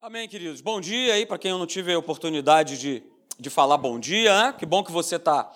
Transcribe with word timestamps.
Amém, 0.00 0.28
queridos. 0.28 0.60
Bom 0.60 0.80
dia 0.80 1.14
aí, 1.14 1.26
para 1.26 1.38
quem 1.38 1.50
eu 1.50 1.58
não 1.58 1.66
tive 1.66 1.92
a 1.92 1.98
oportunidade 1.98 2.78
de, 2.78 3.02
de 3.36 3.50
falar 3.50 3.76
bom 3.76 3.98
dia, 3.98 4.32
né? 4.32 4.54
Que 4.56 4.64
bom 4.64 4.84
que 4.84 4.92
você 4.92 5.16
está 5.16 5.50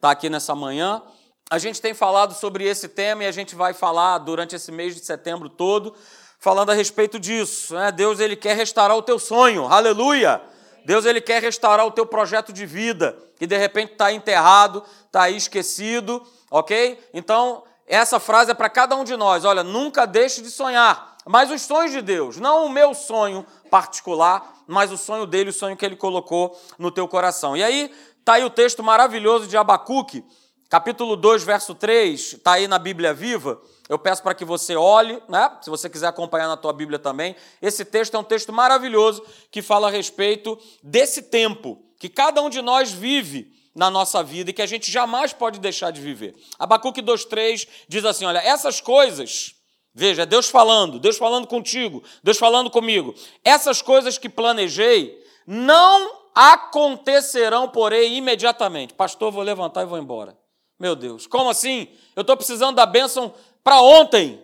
tá 0.00 0.12
aqui 0.12 0.30
nessa 0.30 0.54
manhã. 0.54 1.02
A 1.50 1.58
gente 1.58 1.82
tem 1.82 1.92
falado 1.92 2.32
sobre 2.32 2.62
esse 2.62 2.88
tema 2.88 3.24
e 3.24 3.26
a 3.26 3.32
gente 3.32 3.56
vai 3.56 3.74
falar 3.74 4.18
durante 4.18 4.54
esse 4.54 4.70
mês 4.70 4.94
de 4.94 5.04
setembro 5.04 5.48
todo, 5.48 5.92
falando 6.38 6.70
a 6.70 6.74
respeito 6.74 7.18
disso. 7.18 7.74
Né? 7.74 7.90
Deus 7.90 8.20
ele 8.20 8.36
quer 8.36 8.56
restaurar 8.56 8.96
o 8.96 9.02
teu 9.02 9.18
sonho, 9.18 9.66
aleluia! 9.66 10.40
Deus 10.84 11.04
ele 11.04 11.20
quer 11.20 11.42
restaurar 11.42 11.84
o 11.84 11.90
teu 11.90 12.06
projeto 12.06 12.52
de 12.52 12.64
vida, 12.64 13.18
que 13.40 13.46
de 13.46 13.58
repente 13.58 13.94
está 13.94 14.12
enterrado, 14.12 14.84
está 15.06 15.28
esquecido, 15.28 16.24
ok? 16.48 16.96
Então, 17.12 17.64
essa 17.90 18.20
frase 18.20 18.52
é 18.52 18.54
para 18.54 18.70
cada 18.70 18.94
um 18.94 19.02
de 19.02 19.16
nós. 19.16 19.44
Olha, 19.44 19.64
nunca 19.64 20.06
deixe 20.06 20.40
de 20.40 20.50
sonhar, 20.50 21.16
mas 21.26 21.50
os 21.50 21.62
sonhos 21.62 21.90
de 21.90 22.00
Deus, 22.00 22.36
não 22.36 22.66
o 22.66 22.68
meu 22.70 22.94
sonho 22.94 23.44
particular, 23.68 24.62
mas 24.66 24.92
o 24.92 24.96
sonho 24.96 25.26
dele, 25.26 25.50
o 25.50 25.52
sonho 25.52 25.76
que 25.76 25.84
ele 25.84 25.96
colocou 25.96 26.56
no 26.78 26.92
teu 26.92 27.08
coração. 27.08 27.56
E 27.56 27.64
aí, 27.64 27.92
está 28.20 28.34
aí 28.34 28.44
o 28.44 28.50
texto 28.50 28.80
maravilhoso 28.80 29.48
de 29.48 29.56
Abacuque, 29.56 30.24
capítulo 30.68 31.16
2, 31.16 31.42
verso 31.42 31.74
3, 31.74 32.34
está 32.34 32.52
aí 32.52 32.68
na 32.68 32.78
Bíblia 32.78 33.12
Viva. 33.12 33.60
Eu 33.88 33.98
peço 33.98 34.22
para 34.22 34.34
que 34.34 34.44
você 34.44 34.76
olhe, 34.76 35.20
né? 35.28 35.50
Se 35.60 35.68
você 35.68 35.90
quiser 35.90 36.06
acompanhar 36.06 36.46
na 36.46 36.56
tua 36.56 36.72
Bíblia 36.72 36.96
também. 36.98 37.34
Esse 37.60 37.84
texto 37.84 38.16
é 38.16 38.20
um 38.20 38.24
texto 38.24 38.52
maravilhoso 38.52 39.20
que 39.50 39.62
fala 39.62 39.88
a 39.88 39.90
respeito 39.90 40.56
desse 40.80 41.22
tempo 41.22 41.82
que 41.98 42.08
cada 42.08 42.40
um 42.40 42.48
de 42.48 42.62
nós 42.62 42.92
vive 42.92 43.52
na 43.80 43.88
nossa 43.90 44.22
vida 44.22 44.50
e 44.50 44.52
que 44.52 44.60
a 44.60 44.66
gente 44.66 44.92
jamais 44.92 45.32
pode 45.32 45.58
deixar 45.58 45.90
de 45.90 46.02
viver. 46.02 46.34
Abacuque 46.58 47.00
2:3 47.00 47.66
diz 47.88 48.04
assim, 48.04 48.26
olha, 48.26 48.36
essas 48.40 48.78
coisas, 48.78 49.54
veja, 49.94 50.26
Deus 50.26 50.50
falando, 50.50 50.98
Deus 50.98 51.16
falando 51.16 51.46
contigo, 51.46 52.04
Deus 52.22 52.36
falando 52.36 52.68
comigo. 52.68 53.14
Essas 53.42 53.80
coisas 53.80 54.18
que 54.18 54.28
planejei 54.28 55.18
não 55.46 56.12
acontecerão, 56.34 57.70
porém, 57.70 58.18
imediatamente. 58.18 58.92
Pastor, 58.92 59.32
vou 59.32 59.42
levantar 59.42 59.80
e 59.80 59.86
vou 59.86 59.96
embora. 59.96 60.36
Meu 60.78 60.94
Deus, 60.94 61.26
como 61.26 61.48
assim? 61.48 61.88
Eu 62.14 62.20
estou 62.20 62.36
precisando 62.36 62.76
da 62.76 62.84
bênção 62.84 63.32
para 63.64 63.80
ontem, 63.80 64.42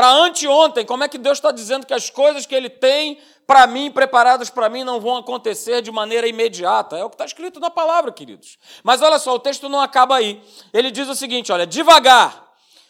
para 0.00 0.08
anteontem. 0.08 0.86
Como 0.86 1.04
é 1.04 1.08
que 1.08 1.18
Deus 1.18 1.36
está 1.36 1.52
dizendo 1.52 1.84
que 1.84 1.92
as 1.92 2.08
coisas 2.08 2.46
que 2.46 2.54
Ele 2.54 2.70
tem 2.70 3.18
para 3.46 3.66
mim, 3.66 3.90
preparadas 3.90 4.48
para 4.48 4.66
mim, 4.70 4.82
não 4.82 4.98
vão 4.98 5.18
acontecer 5.18 5.82
de 5.82 5.92
maneira 5.92 6.26
imediata? 6.26 6.96
É 6.96 7.04
o 7.04 7.10
que 7.10 7.16
está 7.16 7.26
escrito 7.26 7.60
na 7.60 7.68
palavra, 7.68 8.10
queridos. 8.10 8.56
Mas 8.82 9.02
olha 9.02 9.18
só, 9.18 9.34
o 9.34 9.38
texto 9.38 9.68
não 9.68 9.78
acaba 9.78 10.16
aí. 10.16 10.42
Ele 10.72 10.90
diz 10.90 11.06
o 11.06 11.14
seguinte: 11.14 11.52
olha, 11.52 11.66
devagar, 11.66 12.48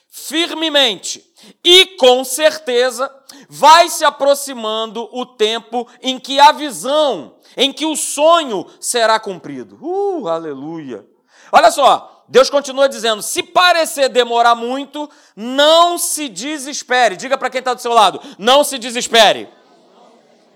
firmemente 0.09 1.35
e 1.65 1.85
com 1.97 2.23
certeza 2.23 3.13
vai 3.49 3.89
se 3.89 4.05
aproximando 4.05 5.09
o 5.11 5.27
tempo 5.27 5.89
em 6.01 6.17
que 6.17 6.39
a 6.39 6.53
visão, 6.53 7.39
em 7.57 7.73
que 7.73 7.87
o 7.87 7.97
sonho 7.97 8.67
será 8.79 9.19
cumprido. 9.19 9.77
Uh, 9.83 10.29
aleluia! 10.29 11.05
Olha 11.51 11.73
só, 11.73 12.20
Deus 12.31 12.49
continua 12.49 12.89
dizendo: 12.89 13.21
se 13.23 13.43
parecer 13.43 14.09
demorar 14.09 14.55
muito, 14.55 15.11
não 15.35 15.99
se 15.99 16.29
desespere. 16.29 17.17
Diga 17.17 17.37
para 17.37 17.51
quem 17.51 17.59
está 17.59 17.75
do 17.75 17.81
seu 17.81 17.93
lado: 17.93 18.21
não 18.39 18.63
se 18.63 18.79
desespere. 18.79 19.49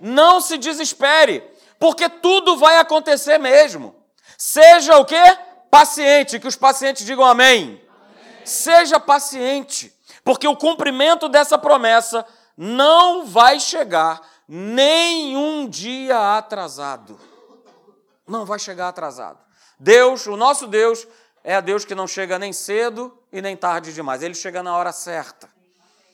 Não 0.00 0.40
se 0.40 0.56
desespere, 0.56 1.42
porque 1.78 2.08
tudo 2.08 2.56
vai 2.56 2.78
acontecer 2.78 3.38
mesmo. 3.38 3.94
Seja 4.38 4.98
o 4.98 5.04
quê? 5.04 5.22
Paciente, 5.68 6.38
que 6.38 6.46
os 6.46 6.54
pacientes 6.54 7.04
digam 7.04 7.24
amém. 7.24 7.62
amém. 7.62 7.82
Seja 8.44 9.00
paciente, 9.00 9.92
porque 10.22 10.46
o 10.46 10.56
cumprimento 10.56 11.28
dessa 11.28 11.58
promessa 11.58 12.24
não 12.56 13.26
vai 13.26 13.58
chegar 13.58 14.20
nenhum 14.46 15.68
dia 15.68 16.36
atrasado. 16.36 17.18
Não 18.28 18.44
vai 18.44 18.60
chegar 18.60 18.88
atrasado. 18.88 19.38
Deus, 19.78 20.26
o 20.26 20.36
nosso 20.36 20.66
Deus, 20.66 21.06
é 21.44 21.54
a 21.54 21.60
Deus 21.60 21.84
que 21.84 21.94
não 21.94 22.08
chega 22.08 22.38
nem 22.38 22.54
cedo 22.54 23.16
e 23.30 23.42
nem 23.42 23.54
tarde 23.54 23.92
demais. 23.92 24.22
Ele 24.22 24.34
chega 24.34 24.62
na 24.62 24.74
hora 24.74 24.92
certa. 24.92 25.48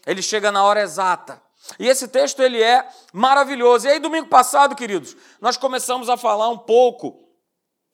Ele 0.05 0.21
chega 0.21 0.51
na 0.51 0.65
hora 0.65 0.81
exata. 0.83 1.41
E 1.79 1.87
esse 1.87 2.09
texto 2.09 2.43
ele 2.43 2.61
é 2.61 2.87
maravilhoso. 3.13 3.87
E 3.87 3.91
aí 3.91 4.01
domingo 4.01 4.27
passado, 4.27 4.75
queridos, 4.75 5.17
nós 5.41 5.57
começamos 5.57 6.09
a 6.09 6.17
falar 6.17 6.49
um 6.49 6.59
pouco 6.59 7.29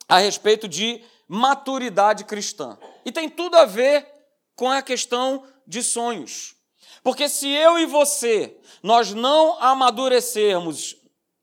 a 0.08 0.16
respeito 0.16 0.66
de 0.66 1.04
maturidade 1.28 2.24
cristã. 2.24 2.78
E 3.04 3.12
tem 3.12 3.28
tudo 3.28 3.56
a 3.56 3.66
ver 3.66 4.06
com 4.54 4.70
a 4.70 4.80
questão 4.80 5.44
de 5.66 5.82
sonhos. 5.82 6.56
Porque 7.02 7.28
se 7.28 7.48
eu 7.48 7.78
e 7.78 7.84
você 7.84 8.56
nós 8.82 9.12
não 9.12 9.60
amadurecermos 9.60 10.96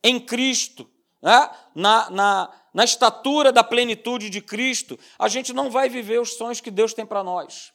em 0.04 0.20
Cristo, 0.20 0.90
né, 1.22 1.50
na, 1.76 2.10
na 2.10 2.63
na 2.74 2.84
estatura 2.84 3.52
da 3.52 3.64
plenitude 3.64 4.30
de 4.30 4.42
Cristo, 4.42 5.00
a 5.20 5.28
gente 5.28 5.54
não 5.54 5.70
vai 5.70 5.88
viver 5.90 6.20
os 6.20 6.34
sonhos 6.34 6.60
que 6.60 6.72
Deus 6.72 6.94
tem 6.94 7.06
para 7.06 7.24
nós. 7.24 7.72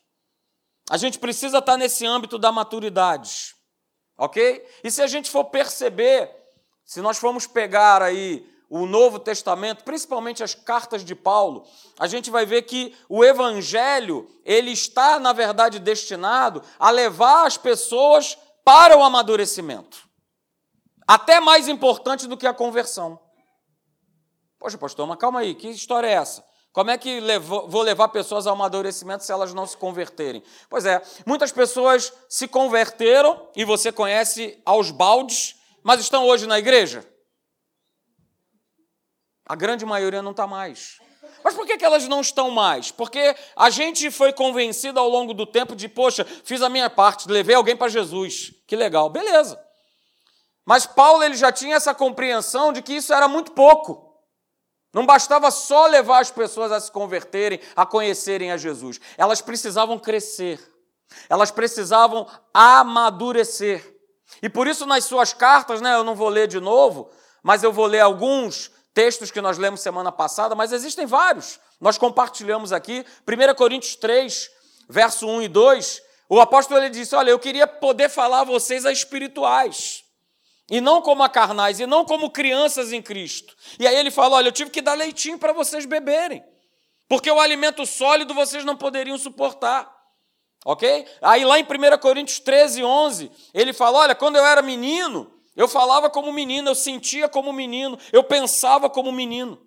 A 0.91 0.97
gente 0.97 1.19
precisa 1.19 1.59
estar 1.59 1.76
nesse 1.76 2.04
âmbito 2.04 2.38
da 2.38 2.50
maturidade, 2.50 3.54
ok? 4.16 4.66
E 4.82 4.91
se 4.91 5.03
a 5.03 5.06
gente 5.06 5.31
for 5.31 5.44
perceber, 5.44 6.31
se 6.84 7.00
nós 7.00 7.19
formos 7.19 7.47
pegar 7.47 8.03
aí 8.03 8.44
o 8.70 8.87
Novo 8.87 9.19
Testamento, 9.19 9.84
principalmente 9.84 10.42
as 10.42 10.54
cartas 10.54 11.04
de 11.04 11.14
Paulo, 11.14 11.66
a 11.98 12.06
gente 12.06 12.31
vai 12.31 12.44
ver 12.44 12.62
que 12.62 12.94
o 13.08 13.25
evangelho, 13.25 14.28
ele 14.44 14.72
está 14.72 15.19
na 15.19 15.32
verdade 15.32 15.78
destinado 15.78 16.62
a 16.78 16.91
levar 16.91 17.47
as 17.47 17.56
pessoas 17.56 18.37
para 18.64 18.97
o 18.97 19.03
amadurecimento. 19.03 20.08
Até 21.06 21.41
mais 21.41 21.69
importante 21.69 22.26
do 22.26 22.37
que 22.37 22.47
a 22.47 22.53
conversão. 22.53 23.19
Poxa, 24.58 24.76
pastor, 24.76 25.06
mas 25.06 25.19
calma 25.19 25.41
aí, 25.41 25.54
que 25.54 25.69
história 25.69 26.06
é 26.06 26.12
essa? 26.12 26.44
Como 26.72 26.91
é 26.91 26.98
que 26.98 27.20
levo, 27.20 27.66
vou 27.69 27.82
levar 27.82 28.08
pessoas 28.08 28.46
ao 28.46 28.54
amadurecimento 28.54 29.24
se 29.24 29.32
elas 29.32 29.54
não 29.54 29.66
se 29.66 29.76
converterem? 29.76 30.42
Pois 30.69 30.84
é, 30.84 31.02
muitas 31.24 31.50
pessoas 31.50 32.12
se 32.28 32.46
converteram, 32.46 33.48
e 33.56 33.64
você 33.64 33.91
conhece 33.91 34.60
aos 34.64 34.91
baldes, 34.91 35.56
mas 35.82 36.00
estão 36.00 36.26
hoje 36.26 36.46
na 36.46 36.58
igreja? 36.58 37.04
A 39.46 39.54
grande 39.54 39.86
maioria 39.86 40.22
não 40.22 40.32
está 40.32 40.46
mais. 40.46 40.98
Mas 41.42 41.54
por 41.54 41.64
que, 41.66 41.78
que 41.78 41.84
elas 41.84 42.06
não 42.06 42.20
estão 42.20 42.50
mais? 42.50 42.90
Porque 42.90 43.34
a 43.56 43.70
gente 43.70 44.10
foi 44.10 44.32
convencido 44.32 45.00
ao 45.00 45.08
longo 45.08 45.32
do 45.32 45.46
tempo 45.46 45.75
de, 45.75 45.88
poxa, 45.88 46.25
fiz 46.25 46.60
a 46.60 46.69
minha 46.69 46.90
parte, 46.90 47.28
levei 47.28 47.54
alguém 47.54 47.76
para 47.76 47.88
Jesus. 47.88 48.52
Que 48.66 48.76
legal, 48.76 49.08
beleza. 49.08 49.58
Mas 50.66 50.84
Paulo 50.84 51.22
ele 51.22 51.36
já 51.36 51.50
tinha 51.50 51.76
essa 51.76 51.94
compreensão 51.94 52.72
de 52.72 52.82
que 52.82 52.92
isso 52.92 53.14
era 53.14 53.26
muito 53.26 53.52
pouco. 53.52 54.07
Não 54.93 55.04
bastava 55.04 55.50
só 55.50 55.87
levar 55.87 56.21
as 56.21 56.31
pessoas 56.31 56.72
a 56.72 56.81
se 56.81 56.91
converterem, 56.91 57.60
a 57.76 57.84
conhecerem 57.84 58.50
a 58.50 58.56
Jesus. 58.56 59.00
Elas 59.16 59.41
precisavam 59.41 59.99
crescer. 59.99 60.60
Elas 61.28 61.50
precisavam 61.50 62.26
amadurecer. 62.53 63.97
E 64.43 64.49
por 64.49 64.66
isso, 64.66 64.87
nas 64.87 65.04
suas 65.04 65.32
cartas, 65.32 65.81
né, 65.81 65.94
eu 65.94 66.04
não 66.04 66.15
vou 66.15 66.28
ler 66.28 66.49
de 66.49 66.60
novo, 66.60 67.10
mas 67.43 67.62
eu 67.62 67.72
vou 67.72 67.87
ler 67.87 68.00
alguns 68.00 68.71
textos 68.94 69.31
que 69.31 69.41
nós 69.41 69.59
lemos 69.59 69.81
semana 69.81 70.10
passada, 70.10 70.54
mas 70.54 70.72
existem 70.72 71.06
vários. 71.06 71.60
Nós 71.81 71.97
compartilhamos 71.99 72.72
aqui. 72.72 73.05
1 73.26 73.55
Coríntios 73.55 73.94
3, 73.97 74.50
verso 74.88 75.26
1 75.26 75.43
e 75.43 75.49
2. 75.49 76.03
O 76.28 76.41
apóstolo 76.41 76.81
ele 76.81 76.91
disse: 76.91 77.15
Olha, 77.15 77.31
eu 77.31 77.38
queria 77.38 77.66
poder 77.66 78.09
falar 78.09 78.41
a 78.41 78.44
vocês 78.44 78.84
a 78.84 78.93
espirituais 78.93 80.07
e 80.70 80.80
não 80.80 81.00
como 81.00 81.22
a 81.22 81.28
carnais, 81.28 81.80
e 81.80 81.86
não 81.86 82.04
como 82.04 82.30
crianças 82.30 82.92
em 82.92 83.00
Cristo. 83.00 83.56
E 83.78 83.86
aí 83.86 83.96
ele 83.96 84.10
fala: 84.10 84.36
olha, 84.36 84.48
eu 84.48 84.52
tive 84.52 84.70
que 84.70 84.82
dar 84.82 84.94
leitinho 84.94 85.38
para 85.38 85.52
vocês 85.52 85.86
beberem, 85.86 86.44
porque 87.08 87.30
o 87.30 87.40
alimento 87.40 87.86
sólido 87.86 88.34
vocês 88.34 88.64
não 88.64 88.76
poderiam 88.76 89.16
suportar. 89.16 89.96
Ok? 90.64 91.06
Aí 91.22 91.44
lá 91.44 91.58
em 91.58 91.62
1 91.62 91.98
Coríntios 91.98 92.40
13, 92.40 92.84
11, 92.84 93.30
ele 93.54 93.72
fala: 93.72 93.98
olha, 93.98 94.14
quando 94.14 94.36
eu 94.36 94.44
era 94.44 94.60
menino, 94.60 95.32
eu 95.56 95.66
falava 95.66 96.10
como 96.10 96.32
menino, 96.32 96.68
eu 96.68 96.74
sentia 96.74 97.28
como 97.28 97.52
menino, 97.52 97.98
eu 98.12 98.22
pensava 98.22 98.90
como 98.90 99.10
menino. 99.10 99.66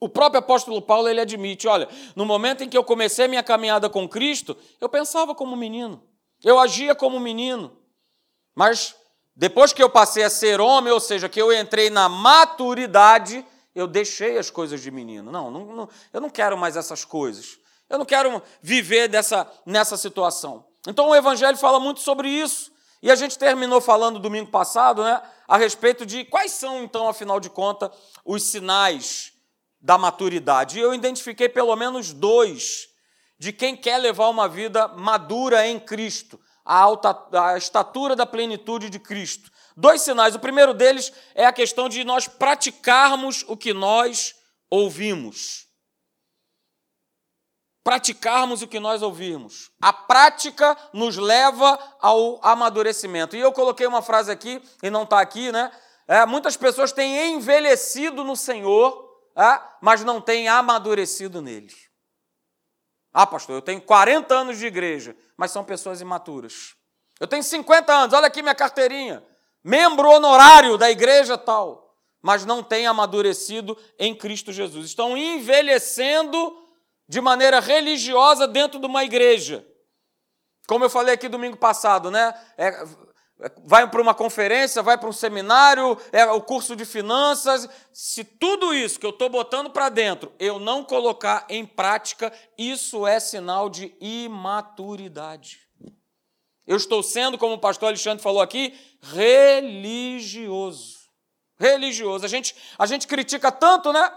O 0.00 0.08
próprio 0.08 0.38
apóstolo 0.38 0.80
Paulo 0.82 1.08
ele 1.08 1.20
admite: 1.20 1.66
olha, 1.66 1.88
no 2.14 2.24
momento 2.24 2.62
em 2.62 2.68
que 2.68 2.76
eu 2.76 2.84
comecei 2.84 3.24
a 3.24 3.28
minha 3.28 3.42
caminhada 3.42 3.88
com 3.88 4.08
Cristo, 4.08 4.56
eu 4.80 4.88
pensava 4.88 5.34
como 5.34 5.56
menino, 5.56 6.06
eu 6.44 6.60
agia 6.60 6.94
como 6.94 7.18
menino, 7.18 7.76
mas 8.54 8.94
depois 9.36 9.72
que 9.72 9.82
eu 9.82 9.90
passei 9.90 10.22
a 10.22 10.30
ser 10.30 10.60
homem, 10.60 10.92
ou 10.92 11.00
seja, 11.00 11.28
que 11.28 11.40
eu 11.40 11.52
entrei 11.52 11.90
na 11.90 12.08
maturidade, 12.08 13.44
eu 13.74 13.86
deixei 13.86 14.38
as 14.38 14.48
coisas 14.48 14.80
de 14.80 14.90
menino. 14.90 15.32
Não, 15.32 15.50
não, 15.50 15.66
não, 15.66 15.88
eu 16.12 16.20
não 16.20 16.30
quero 16.30 16.56
mais 16.56 16.76
essas 16.76 17.04
coisas. 17.04 17.58
Eu 17.90 17.98
não 17.98 18.06
quero 18.06 18.40
viver 18.62 19.08
dessa, 19.08 19.50
nessa 19.66 19.96
situação. 19.96 20.64
Então 20.86 21.08
o 21.08 21.16
Evangelho 21.16 21.56
fala 21.56 21.80
muito 21.80 22.00
sobre 22.00 22.28
isso. 22.28 22.72
E 23.02 23.10
a 23.10 23.16
gente 23.16 23.38
terminou 23.38 23.80
falando 23.80 24.18
domingo 24.18 24.50
passado 24.50 25.02
né, 25.02 25.20
a 25.46 25.58
respeito 25.58 26.06
de 26.06 26.24
quais 26.24 26.52
são, 26.52 26.82
então, 26.82 27.08
afinal 27.08 27.38
de 27.38 27.50
contas, 27.50 27.90
os 28.24 28.42
sinais 28.44 29.32
da 29.80 29.98
maturidade. 29.98 30.78
E 30.78 30.80
eu 30.80 30.94
identifiquei 30.94 31.48
pelo 31.48 31.74
menos 31.76 32.12
dois 32.12 32.88
de 33.38 33.52
quem 33.52 33.76
quer 33.76 33.98
levar 33.98 34.28
uma 34.28 34.48
vida 34.48 34.88
madura 34.88 35.66
em 35.66 35.78
Cristo 35.78 36.40
a, 36.64 36.78
alta, 36.78 37.28
a 37.32 37.58
estatura 37.58 38.16
da 38.16 38.24
plenitude 38.24 38.88
de 38.88 38.98
Cristo. 38.98 39.50
dois 39.76 40.00
sinais. 40.00 40.34
O 40.34 40.40
primeiro 40.40 40.72
deles 40.72 41.12
é 41.34 41.44
a 41.44 41.52
questão 41.52 41.88
de 41.88 42.02
nós 42.04 42.26
praticarmos 42.26 43.44
o 43.46 43.56
que 43.56 43.74
nós 43.74 44.34
ouvimos. 44.70 45.68
Praticarmos 47.84 48.62
o 48.62 48.66
que 48.66 48.80
nós 48.80 49.02
ouvimos. 49.02 49.70
A 49.82 49.92
prática 49.92 50.74
nos 50.92 51.18
leva 51.18 51.78
ao 52.00 52.40
amadurecimento. 52.42 53.36
E 53.36 53.40
eu 53.40 53.52
coloquei 53.52 53.86
uma 53.86 54.00
frase 54.00 54.32
aqui, 54.32 54.62
e 54.82 54.88
não 54.88 55.02
está 55.02 55.20
aqui, 55.20 55.52
né? 55.52 55.70
É, 56.08 56.24
muitas 56.24 56.56
pessoas 56.56 56.92
têm 56.92 57.34
envelhecido 57.34 58.24
no 58.24 58.36
Senhor, 58.36 59.10
é, 59.36 59.60
mas 59.82 60.02
não 60.02 60.18
têm 60.20 60.48
amadurecido 60.48 61.42
nele. 61.42 61.74
Ah, 63.12 63.26
pastor, 63.26 63.56
eu 63.56 63.62
tenho 63.62 63.80
40 63.80 64.34
anos 64.34 64.58
de 64.58 64.66
igreja, 64.66 65.16
mas 65.36 65.50
são 65.50 65.64
pessoas 65.64 66.00
imaturas. 66.00 66.74
Eu 67.20 67.26
tenho 67.26 67.42
50 67.42 67.92
anos, 67.92 68.14
olha 68.14 68.26
aqui 68.26 68.42
minha 68.42 68.54
carteirinha. 68.54 69.24
Membro 69.62 70.10
honorário 70.10 70.76
da 70.76 70.90
igreja 70.90 71.38
tal, 71.38 71.96
mas 72.20 72.44
não 72.44 72.62
tem 72.62 72.86
amadurecido 72.86 73.78
em 73.98 74.14
Cristo 74.14 74.52
Jesus. 74.52 74.86
Estão 74.86 75.16
envelhecendo 75.16 76.58
de 77.08 77.20
maneira 77.20 77.60
religiosa 77.60 78.46
dentro 78.46 78.78
de 78.78 78.86
uma 78.86 79.04
igreja. 79.04 79.66
Como 80.66 80.84
eu 80.84 80.90
falei 80.90 81.14
aqui 81.14 81.28
domingo 81.28 81.56
passado, 81.56 82.10
né? 82.10 82.34
É, 82.56 82.84
vai 83.64 83.88
para 83.90 84.00
uma 84.00 84.14
conferência, 84.14 84.82
vai 84.82 84.96
para 84.96 85.08
um 85.08 85.12
seminário, 85.12 85.98
é 86.12 86.24
o 86.26 86.40
curso 86.40 86.76
de 86.76 86.84
finanças. 86.84 87.68
Se 87.92 88.24
tudo 88.24 88.72
isso 88.72 88.98
que 88.98 89.06
eu 89.06 89.10
estou 89.10 89.28
botando 89.28 89.70
para 89.70 89.88
dentro 89.88 90.32
eu 90.38 90.58
não 90.58 90.84
colocar 90.84 91.44
em 91.48 91.66
prática, 91.66 92.32
isso 92.56 93.06
é 93.06 93.18
sinal 93.18 93.68
de 93.68 93.94
imaturidade. 94.00 95.60
Eu 96.66 96.76
estou 96.76 97.02
sendo, 97.02 97.36
como 97.36 97.54
o 97.54 97.60
pastor 97.60 97.88
Alexandre 97.88 98.22
falou 98.22 98.40
aqui, 98.40 98.72
religioso. 99.02 100.94
Religioso. 101.58 102.24
A 102.24 102.28
gente, 102.28 102.56
a 102.78 102.86
gente 102.86 103.06
critica 103.06 103.52
tanto, 103.52 103.92
né? 103.92 104.10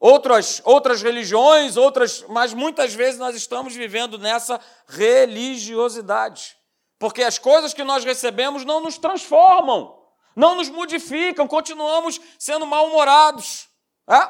Outras, 0.00 0.62
outras 0.64 1.02
religiões, 1.02 1.76
outras, 1.76 2.24
mas 2.28 2.54
muitas 2.54 2.94
vezes 2.94 3.20
nós 3.20 3.36
estamos 3.36 3.74
vivendo 3.74 4.18
nessa 4.18 4.58
religiosidade. 4.88 6.56
Porque 7.02 7.24
as 7.24 7.36
coisas 7.36 7.74
que 7.74 7.82
nós 7.82 8.04
recebemos 8.04 8.64
não 8.64 8.78
nos 8.78 8.96
transformam, 8.96 9.92
não 10.36 10.54
nos 10.54 10.68
modificam, 10.68 11.48
continuamos 11.48 12.20
sendo 12.38 12.64
mal-humorados. 12.64 13.66
É? 14.08 14.28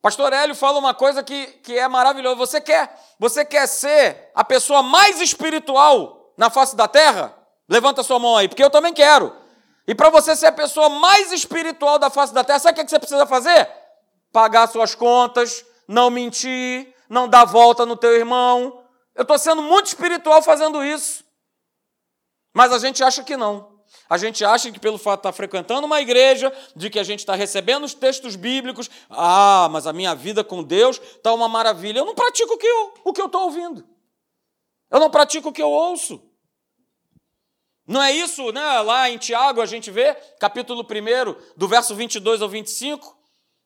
Pastor 0.00 0.32
Hélio 0.32 0.56
fala 0.56 0.80
uma 0.80 0.92
coisa 0.92 1.22
que, 1.22 1.46
que 1.62 1.78
é 1.78 1.86
maravilhosa. 1.86 2.34
Você 2.34 2.60
quer, 2.60 2.92
você 3.16 3.44
quer 3.44 3.68
ser 3.68 4.32
a 4.34 4.42
pessoa 4.42 4.82
mais 4.82 5.20
espiritual 5.20 6.34
na 6.36 6.50
face 6.50 6.74
da 6.74 6.88
terra? 6.88 7.32
Levanta 7.68 8.02
sua 8.02 8.18
mão 8.18 8.36
aí, 8.36 8.48
porque 8.48 8.64
eu 8.64 8.68
também 8.68 8.92
quero. 8.92 9.32
E 9.86 9.94
para 9.94 10.10
você 10.10 10.34
ser 10.34 10.46
a 10.46 10.52
pessoa 10.52 10.88
mais 10.88 11.30
espiritual 11.30 11.96
da 11.96 12.10
face 12.10 12.34
da 12.34 12.42
terra, 12.42 12.58
sabe 12.58 12.80
o 12.80 12.84
que 12.84 12.90
você 12.90 12.98
precisa 12.98 13.24
fazer? 13.24 13.70
Pagar 14.32 14.66
suas 14.66 14.96
contas, 14.96 15.64
não 15.86 16.10
mentir, 16.10 16.92
não 17.08 17.28
dar 17.28 17.44
volta 17.44 17.86
no 17.86 17.96
teu 17.96 18.16
irmão. 18.16 18.82
Eu 19.14 19.22
estou 19.22 19.38
sendo 19.38 19.62
muito 19.62 19.86
espiritual 19.86 20.42
fazendo 20.42 20.84
isso. 20.84 21.22
Mas 22.52 22.72
a 22.72 22.78
gente 22.78 23.02
acha 23.02 23.22
que 23.22 23.36
não. 23.36 23.72
A 24.08 24.18
gente 24.18 24.44
acha 24.44 24.70
que 24.70 24.78
pelo 24.78 24.98
fato 24.98 25.20
de 25.20 25.28
estar 25.28 25.32
frequentando 25.32 25.86
uma 25.86 26.00
igreja, 26.00 26.52
de 26.76 26.90
que 26.90 26.98
a 26.98 27.04
gente 27.04 27.20
está 27.20 27.34
recebendo 27.34 27.84
os 27.84 27.94
textos 27.94 28.36
bíblicos, 28.36 28.90
ah, 29.08 29.68
mas 29.70 29.86
a 29.86 29.92
minha 29.92 30.14
vida 30.14 30.44
com 30.44 30.62
Deus 30.62 31.00
está 31.00 31.32
uma 31.32 31.48
maravilha. 31.48 32.00
Eu 32.00 32.04
não 32.04 32.14
pratico 32.14 32.54
o 32.54 32.58
que 32.58 32.66
eu 32.66 32.94
o 33.04 33.12
que 33.12 33.20
eu 33.20 33.26
estou 33.26 33.42
ouvindo. 33.42 33.86
Eu 34.90 35.00
não 35.00 35.10
pratico 35.10 35.48
o 35.48 35.52
que 35.52 35.62
eu 35.62 35.70
ouço. 35.70 36.22
Não 37.86 38.02
é 38.02 38.12
isso, 38.12 38.52
né? 38.52 38.80
Lá 38.80 39.10
em 39.10 39.18
Tiago 39.18 39.60
a 39.60 39.66
gente 39.66 39.90
vê, 39.90 40.14
capítulo 40.38 40.82
1, 40.82 41.56
do 41.56 41.66
verso 41.66 41.94
22 41.94 42.42
ao 42.42 42.48
25, 42.48 43.18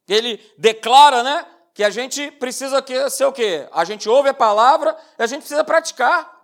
ele 0.08 0.40
declara, 0.56 1.22
né, 1.22 1.46
que 1.74 1.84
a 1.84 1.90
gente 1.90 2.30
precisa 2.32 2.82
ser 3.10 3.24
o 3.24 3.32
quê? 3.32 3.68
A 3.72 3.84
gente 3.84 4.08
ouve 4.08 4.28
a 4.28 4.34
palavra 4.34 4.96
e 5.18 5.22
a 5.22 5.26
gente 5.26 5.40
precisa 5.40 5.64
praticar. 5.64 6.35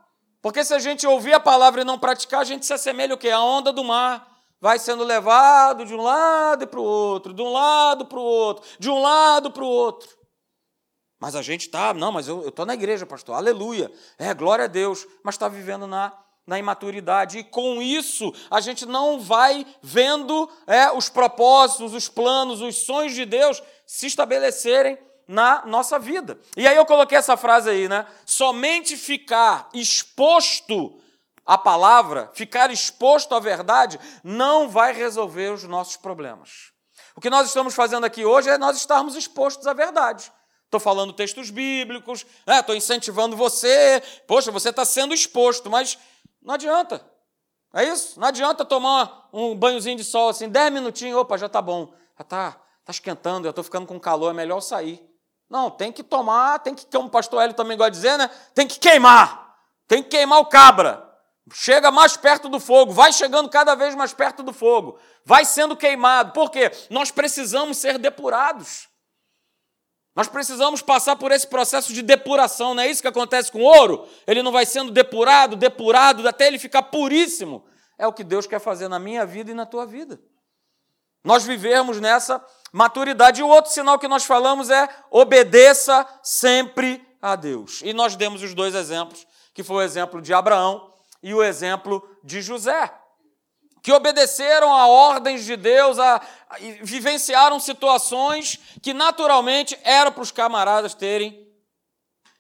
Porque 0.42 0.64
se 0.64 0.74
a 0.74 0.80
gente 0.80 1.06
ouvir 1.06 1.32
a 1.32 1.40
palavra 1.40 1.82
e 1.82 1.84
não 1.84 1.96
praticar, 1.96 2.40
a 2.40 2.44
gente 2.44 2.66
se 2.66 2.72
assemelha 2.72 3.14
o 3.14 3.18
quê? 3.18 3.30
A 3.30 3.40
onda 3.40 3.72
do 3.72 3.84
mar. 3.84 4.28
Vai 4.60 4.78
sendo 4.78 5.04
levado 5.04 5.84
de 5.84 5.94
um 5.94 6.02
lado 6.02 6.66
para 6.66 6.80
o 6.80 6.84
outro, 6.84 7.32
de 7.32 7.40
um 7.40 7.50
lado 7.52 8.06
para 8.06 8.18
o 8.18 8.22
outro, 8.22 8.64
de 8.78 8.90
um 8.90 9.00
lado 9.00 9.50
para 9.50 9.62
o 9.62 9.66
outro. 9.66 10.08
Mas 11.20 11.36
a 11.36 11.42
gente 11.42 11.62
está, 11.62 11.94
não, 11.94 12.10
mas 12.10 12.26
eu 12.26 12.48
estou 12.48 12.66
na 12.66 12.74
igreja, 12.74 13.06
pastor, 13.06 13.36
aleluia. 13.36 13.90
É, 14.18 14.34
glória 14.34 14.64
a 14.64 14.68
Deus, 14.68 15.06
mas 15.22 15.36
está 15.36 15.48
vivendo 15.48 15.86
na, 15.86 16.12
na 16.44 16.58
imaturidade. 16.58 17.38
E 17.38 17.44
com 17.44 17.80
isso, 17.80 18.32
a 18.50 18.60
gente 18.60 18.84
não 18.84 19.20
vai 19.20 19.64
vendo 19.80 20.50
é, 20.66 20.90
os 20.90 21.08
propósitos, 21.08 21.94
os 21.94 22.08
planos, 22.08 22.60
os 22.60 22.76
sonhos 22.78 23.14
de 23.14 23.24
Deus 23.24 23.62
se 23.86 24.06
estabelecerem 24.06 24.98
na 25.26 25.64
nossa 25.66 25.98
vida. 25.98 26.38
E 26.56 26.66
aí 26.66 26.76
eu 26.76 26.86
coloquei 26.86 27.16
essa 27.16 27.36
frase 27.36 27.70
aí, 27.70 27.88
né? 27.88 28.06
Somente 28.24 28.96
ficar 28.96 29.68
exposto 29.72 31.00
à 31.44 31.58
palavra, 31.58 32.30
ficar 32.34 32.70
exposto 32.70 33.34
à 33.34 33.40
verdade, 33.40 33.98
não 34.22 34.68
vai 34.68 34.92
resolver 34.92 35.52
os 35.52 35.64
nossos 35.64 35.96
problemas. 35.96 36.72
O 37.14 37.20
que 37.20 37.30
nós 37.30 37.48
estamos 37.48 37.74
fazendo 37.74 38.04
aqui 38.04 38.24
hoje 38.24 38.48
é 38.48 38.56
nós 38.56 38.76
estarmos 38.76 39.14
expostos 39.14 39.66
à 39.66 39.72
verdade. 39.72 40.32
Estou 40.64 40.80
falando 40.80 41.12
textos 41.12 41.50
bíblicos, 41.50 42.24
estou 42.46 42.74
né? 42.74 42.78
incentivando 42.78 43.36
você. 43.36 44.02
Poxa, 44.26 44.50
você 44.50 44.70
está 44.70 44.86
sendo 44.86 45.12
exposto, 45.12 45.68
mas 45.68 45.98
não 46.40 46.54
adianta. 46.54 47.04
É 47.74 47.84
isso? 47.84 48.18
Não 48.18 48.28
adianta 48.28 48.64
tomar 48.64 49.28
um 49.32 49.54
banhozinho 49.54 49.96
de 49.96 50.04
sol 50.04 50.30
assim, 50.30 50.48
10 50.48 50.72
minutinhos, 50.72 51.18
opa, 51.18 51.36
já 51.36 51.46
está 51.46 51.60
bom. 51.60 51.92
Já 52.18 52.22
está 52.22 52.52
tá 52.52 52.90
esquentando, 52.90 53.46
eu 53.46 53.50
estou 53.50 53.62
ficando 53.62 53.86
com 53.86 54.00
calor, 54.00 54.30
é 54.30 54.34
melhor 54.34 54.60
sair. 54.60 55.06
Não, 55.52 55.70
tem 55.70 55.92
que 55.92 56.02
tomar, 56.02 56.60
tem 56.60 56.74
que, 56.74 56.86
como 56.86 57.08
o 57.08 57.10
pastor 57.10 57.42
Hélio 57.42 57.54
também 57.54 57.76
gosta 57.76 57.90
de 57.90 57.96
dizer, 57.98 58.16
né? 58.16 58.30
Tem 58.54 58.66
que 58.66 58.78
queimar. 58.78 59.54
Tem 59.86 60.02
que 60.02 60.08
queimar 60.08 60.40
o 60.40 60.46
cabra. 60.46 61.06
Chega 61.52 61.90
mais 61.90 62.16
perto 62.16 62.48
do 62.48 62.58
fogo, 62.58 62.90
vai 62.90 63.12
chegando 63.12 63.50
cada 63.50 63.74
vez 63.74 63.94
mais 63.94 64.14
perto 64.14 64.42
do 64.42 64.50
fogo, 64.54 64.98
vai 65.26 65.44
sendo 65.44 65.76
queimado. 65.76 66.32
Por 66.32 66.50
quê? 66.50 66.72
Nós 66.88 67.10
precisamos 67.10 67.76
ser 67.76 67.98
depurados. 67.98 68.88
Nós 70.16 70.26
precisamos 70.26 70.80
passar 70.80 71.16
por 71.16 71.30
esse 71.30 71.46
processo 71.46 71.92
de 71.92 72.00
depuração, 72.00 72.72
não 72.72 72.82
é 72.82 72.88
isso 72.88 73.02
que 73.02 73.08
acontece 73.08 73.52
com 73.52 73.60
o 73.60 73.64
ouro? 73.64 74.08
Ele 74.26 74.42
não 74.42 74.52
vai 74.52 74.64
sendo 74.64 74.90
depurado, 74.90 75.54
depurado, 75.54 76.26
até 76.26 76.46
ele 76.46 76.58
ficar 76.58 76.84
puríssimo. 76.84 77.62
É 77.98 78.06
o 78.06 78.12
que 78.14 78.24
Deus 78.24 78.46
quer 78.46 78.58
fazer 78.58 78.88
na 78.88 78.98
minha 78.98 79.26
vida 79.26 79.50
e 79.50 79.54
na 79.54 79.66
tua 79.66 79.84
vida. 79.84 80.18
Nós 81.22 81.44
vivemos 81.44 82.00
nessa 82.00 82.42
maturidade. 82.72 83.40
E 83.40 83.44
o 83.44 83.48
outro 83.48 83.70
sinal 83.70 83.98
que 83.98 84.08
nós 84.08 84.24
falamos 84.24 84.70
é 84.70 84.88
obedeça 85.10 86.06
sempre 86.22 87.06
a 87.20 87.36
Deus. 87.36 87.80
E 87.84 87.92
nós 87.92 88.16
demos 88.16 88.42
os 88.42 88.54
dois 88.54 88.74
exemplos, 88.74 89.26
que 89.54 89.62
foi 89.62 89.76
o 89.76 89.82
exemplo 89.82 90.20
de 90.20 90.32
Abraão 90.32 90.92
e 91.22 91.32
o 91.34 91.42
exemplo 91.42 92.02
de 92.24 92.42
José, 92.42 92.92
que 93.82 93.92
obedeceram 93.92 94.72
a 94.72 94.86
ordens 94.86 95.44
de 95.44 95.56
Deus, 95.56 95.98
a, 95.98 96.16
a 96.16 96.56
vivenciaram 96.82 97.60
situações 97.60 98.58
que 98.80 98.94
naturalmente 98.94 99.78
era 99.84 100.10
para 100.10 100.22
os 100.22 100.32
camaradas 100.32 100.94
terem 100.94 101.46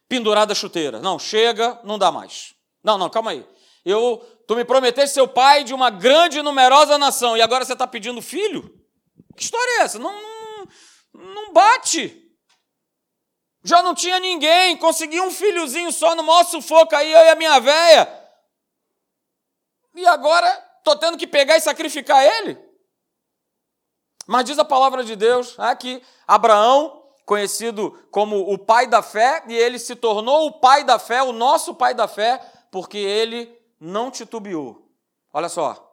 pendurado 0.08 0.50
a 0.50 0.54
chuteira. 0.54 1.00
Não, 1.00 1.18
chega, 1.18 1.78
não 1.84 1.98
dá 1.98 2.10
mais. 2.10 2.54
Não, 2.82 2.98
não, 2.98 3.08
calma 3.08 3.30
aí. 3.30 3.46
Eu 3.84 4.24
Tu 4.46 4.56
me 4.56 4.64
prometeste 4.64 5.14
ser 5.14 5.20
o 5.20 5.28
pai 5.28 5.64
de 5.64 5.72
uma 5.72 5.88
grande 5.88 6.38
e 6.38 6.42
numerosa 6.42 6.98
nação, 6.98 7.36
e 7.36 7.40
agora 7.40 7.64
você 7.64 7.72
está 7.72 7.86
pedindo 7.86 8.20
filho? 8.20 8.81
Que 9.36 9.42
história 9.42 9.80
é 9.80 9.82
essa? 9.82 9.98
Não, 9.98 10.12
não, 11.14 11.52
bate. 11.52 12.18
Já 13.64 13.82
não 13.82 13.94
tinha 13.94 14.18
ninguém, 14.18 14.76
consegui 14.76 15.20
um 15.20 15.30
filhozinho 15.30 15.92
só 15.92 16.14
no 16.14 16.22
maior 16.22 16.44
sufoco 16.44 16.94
aí, 16.96 17.12
eu 17.12 17.20
e 17.20 17.28
a 17.28 17.36
minha 17.36 17.60
véia. 17.60 18.22
E 19.94 20.06
agora 20.06 20.48
estou 20.78 20.96
tendo 20.96 21.16
que 21.16 21.26
pegar 21.26 21.56
e 21.56 21.60
sacrificar 21.60 22.24
ele? 22.24 22.58
Mas 24.26 24.44
diz 24.44 24.58
a 24.58 24.64
palavra 24.64 25.04
de 25.04 25.14
Deus 25.14 25.58
é 25.58 25.74
que 25.76 26.02
Abraão, 26.26 27.04
conhecido 27.24 27.90
como 28.10 28.52
o 28.52 28.58
pai 28.58 28.86
da 28.86 29.02
fé, 29.02 29.44
e 29.48 29.54
ele 29.54 29.78
se 29.78 29.94
tornou 29.94 30.46
o 30.46 30.60
pai 30.60 30.84
da 30.84 30.98
fé, 30.98 31.22
o 31.22 31.32
nosso 31.32 31.74
pai 31.74 31.94
da 31.94 32.08
fé, 32.08 32.40
porque 32.70 32.98
ele 32.98 33.56
não 33.78 34.10
titubeou. 34.10 34.88
Olha 35.32 35.48
só, 35.48 35.92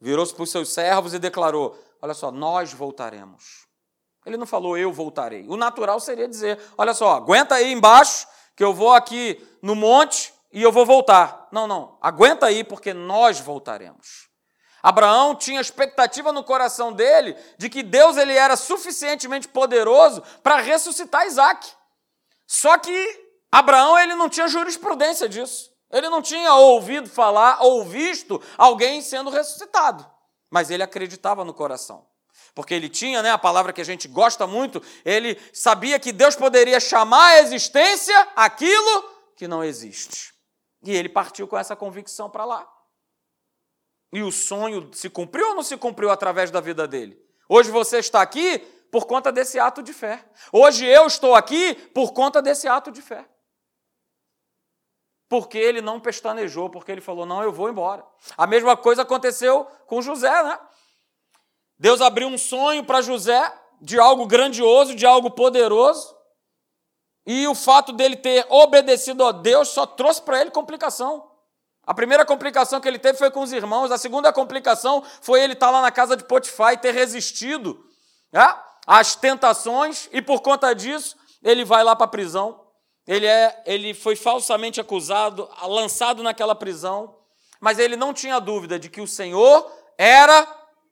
virou-se 0.00 0.34
para 0.34 0.42
os 0.42 0.50
seus 0.50 0.68
servos 0.72 1.14
e 1.14 1.18
declarou: 1.18 1.78
Olha 2.02 2.14
só, 2.14 2.30
nós 2.30 2.72
voltaremos. 2.72 3.66
Ele 4.24 4.36
não 4.36 4.46
falou 4.46 4.76
eu 4.76 4.92
voltarei. 4.92 5.46
O 5.48 5.56
natural 5.56 5.98
seria 6.00 6.28
dizer: 6.28 6.58
Olha 6.76 6.94
só, 6.94 7.14
aguenta 7.14 7.54
aí 7.54 7.72
embaixo, 7.72 8.26
que 8.54 8.62
eu 8.62 8.74
vou 8.74 8.92
aqui 8.92 9.42
no 9.62 9.74
monte 9.74 10.32
e 10.52 10.62
eu 10.62 10.72
vou 10.72 10.84
voltar. 10.84 11.48
Não, 11.50 11.66
não, 11.66 11.98
aguenta 12.00 12.46
aí, 12.46 12.64
porque 12.64 12.92
nós 12.92 13.40
voltaremos. 13.40 14.28
Abraão 14.82 15.34
tinha 15.34 15.60
expectativa 15.60 16.32
no 16.32 16.42
coração 16.42 16.92
dele 16.92 17.36
de 17.58 17.68
que 17.68 17.82
Deus 17.82 18.16
ele 18.16 18.34
era 18.34 18.56
suficientemente 18.56 19.46
poderoso 19.46 20.22
para 20.42 20.56
ressuscitar 20.56 21.26
Isaac. 21.26 21.70
Só 22.46 22.78
que 22.78 23.30
Abraão 23.52 23.98
ele 23.98 24.14
não 24.14 24.28
tinha 24.28 24.48
jurisprudência 24.48 25.28
disso. 25.28 25.70
Ele 25.90 26.08
não 26.08 26.22
tinha 26.22 26.54
ouvido 26.54 27.08
falar 27.08 27.58
ou 27.60 27.84
visto 27.84 28.40
alguém 28.56 29.02
sendo 29.02 29.28
ressuscitado, 29.28 30.08
mas 30.50 30.70
ele 30.70 30.82
acreditava 30.82 31.44
no 31.44 31.54
coração. 31.54 32.06
Porque 32.54 32.74
ele 32.74 32.88
tinha, 32.88 33.22
né, 33.22 33.30
a 33.30 33.38
palavra 33.38 33.72
que 33.72 33.80
a 33.80 33.84
gente 33.84 34.08
gosta 34.08 34.46
muito, 34.46 34.82
ele 35.04 35.38
sabia 35.52 35.98
que 35.98 36.12
Deus 36.12 36.34
poderia 36.34 36.80
chamar 36.80 37.34
à 37.34 37.40
existência 37.40 38.16
aquilo 38.34 39.04
que 39.36 39.46
não 39.46 39.62
existe. 39.62 40.34
E 40.82 40.90
ele 40.90 41.08
partiu 41.08 41.46
com 41.46 41.56
essa 41.56 41.76
convicção 41.76 42.28
para 42.28 42.44
lá. 42.44 42.68
E 44.12 44.22
o 44.22 44.32
sonho 44.32 44.90
se 44.92 45.08
cumpriu 45.08 45.50
ou 45.50 45.54
não 45.54 45.62
se 45.62 45.76
cumpriu 45.76 46.10
através 46.10 46.50
da 46.50 46.60
vida 46.60 46.88
dele? 46.88 47.16
Hoje 47.48 47.70
você 47.70 47.98
está 47.98 48.20
aqui 48.20 48.58
por 48.90 49.06
conta 49.06 49.30
desse 49.30 49.58
ato 49.58 49.82
de 49.82 49.92
fé. 49.92 50.24
Hoje 50.52 50.84
eu 50.84 51.06
estou 51.06 51.34
aqui 51.34 51.74
por 51.94 52.12
conta 52.12 52.42
desse 52.42 52.66
ato 52.66 52.90
de 52.90 53.00
fé. 53.00 53.24
Porque 55.30 55.56
ele 55.56 55.80
não 55.80 56.00
pestanejou, 56.00 56.68
porque 56.68 56.90
ele 56.90 57.00
falou: 57.00 57.24
não, 57.24 57.40
eu 57.40 57.52
vou 57.52 57.70
embora. 57.70 58.04
A 58.36 58.48
mesma 58.48 58.76
coisa 58.76 59.02
aconteceu 59.02 59.64
com 59.86 60.02
José, 60.02 60.42
né? 60.42 60.58
Deus 61.78 62.00
abriu 62.00 62.26
um 62.26 62.36
sonho 62.36 62.84
para 62.84 63.00
José 63.00 63.54
de 63.80 63.98
algo 63.98 64.26
grandioso, 64.26 64.92
de 64.92 65.06
algo 65.06 65.30
poderoso. 65.30 66.14
E 67.24 67.46
o 67.46 67.54
fato 67.54 67.92
dele 67.92 68.16
ter 68.16 68.44
obedecido 68.48 69.24
a 69.24 69.30
Deus 69.30 69.68
só 69.68 69.86
trouxe 69.86 70.20
para 70.20 70.40
ele 70.40 70.50
complicação. 70.50 71.30
A 71.86 71.94
primeira 71.94 72.24
complicação 72.24 72.80
que 72.80 72.88
ele 72.88 72.98
teve 72.98 73.16
foi 73.16 73.30
com 73.30 73.42
os 73.42 73.52
irmãos, 73.52 73.92
a 73.92 73.98
segunda 73.98 74.32
complicação 74.32 75.02
foi 75.22 75.42
ele 75.42 75.52
estar 75.52 75.70
lá 75.70 75.80
na 75.80 75.92
casa 75.92 76.16
de 76.16 76.24
Potifar 76.24 76.72
e 76.72 76.78
ter 76.78 76.92
resistido 76.92 77.84
né, 78.32 78.56
às 78.84 79.14
tentações, 79.14 80.08
e 80.12 80.20
por 80.20 80.40
conta 80.40 80.74
disso, 80.74 81.16
ele 81.42 81.64
vai 81.64 81.84
lá 81.84 81.94
para 81.94 82.06
a 82.06 82.08
prisão. 82.08 82.69
Ele, 83.06 83.26
é, 83.26 83.62
ele 83.66 83.94
foi 83.94 84.14
falsamente 84.14 84.80
acusado, 84.80 85.48
lançado 85.62 86.22
naquela 86.22 86.54
prisão, 86.54 87.16
mas 87.60 87.78
ele 87.78 87.96
não 87.96 88.14
tinha 88.14 88.38
dúvida 88.38 88.78
de 88.78 88.88
que 88.88 89.00
o 89.00 89.06
Senhor 89.06 89.70
era 89.98 90.46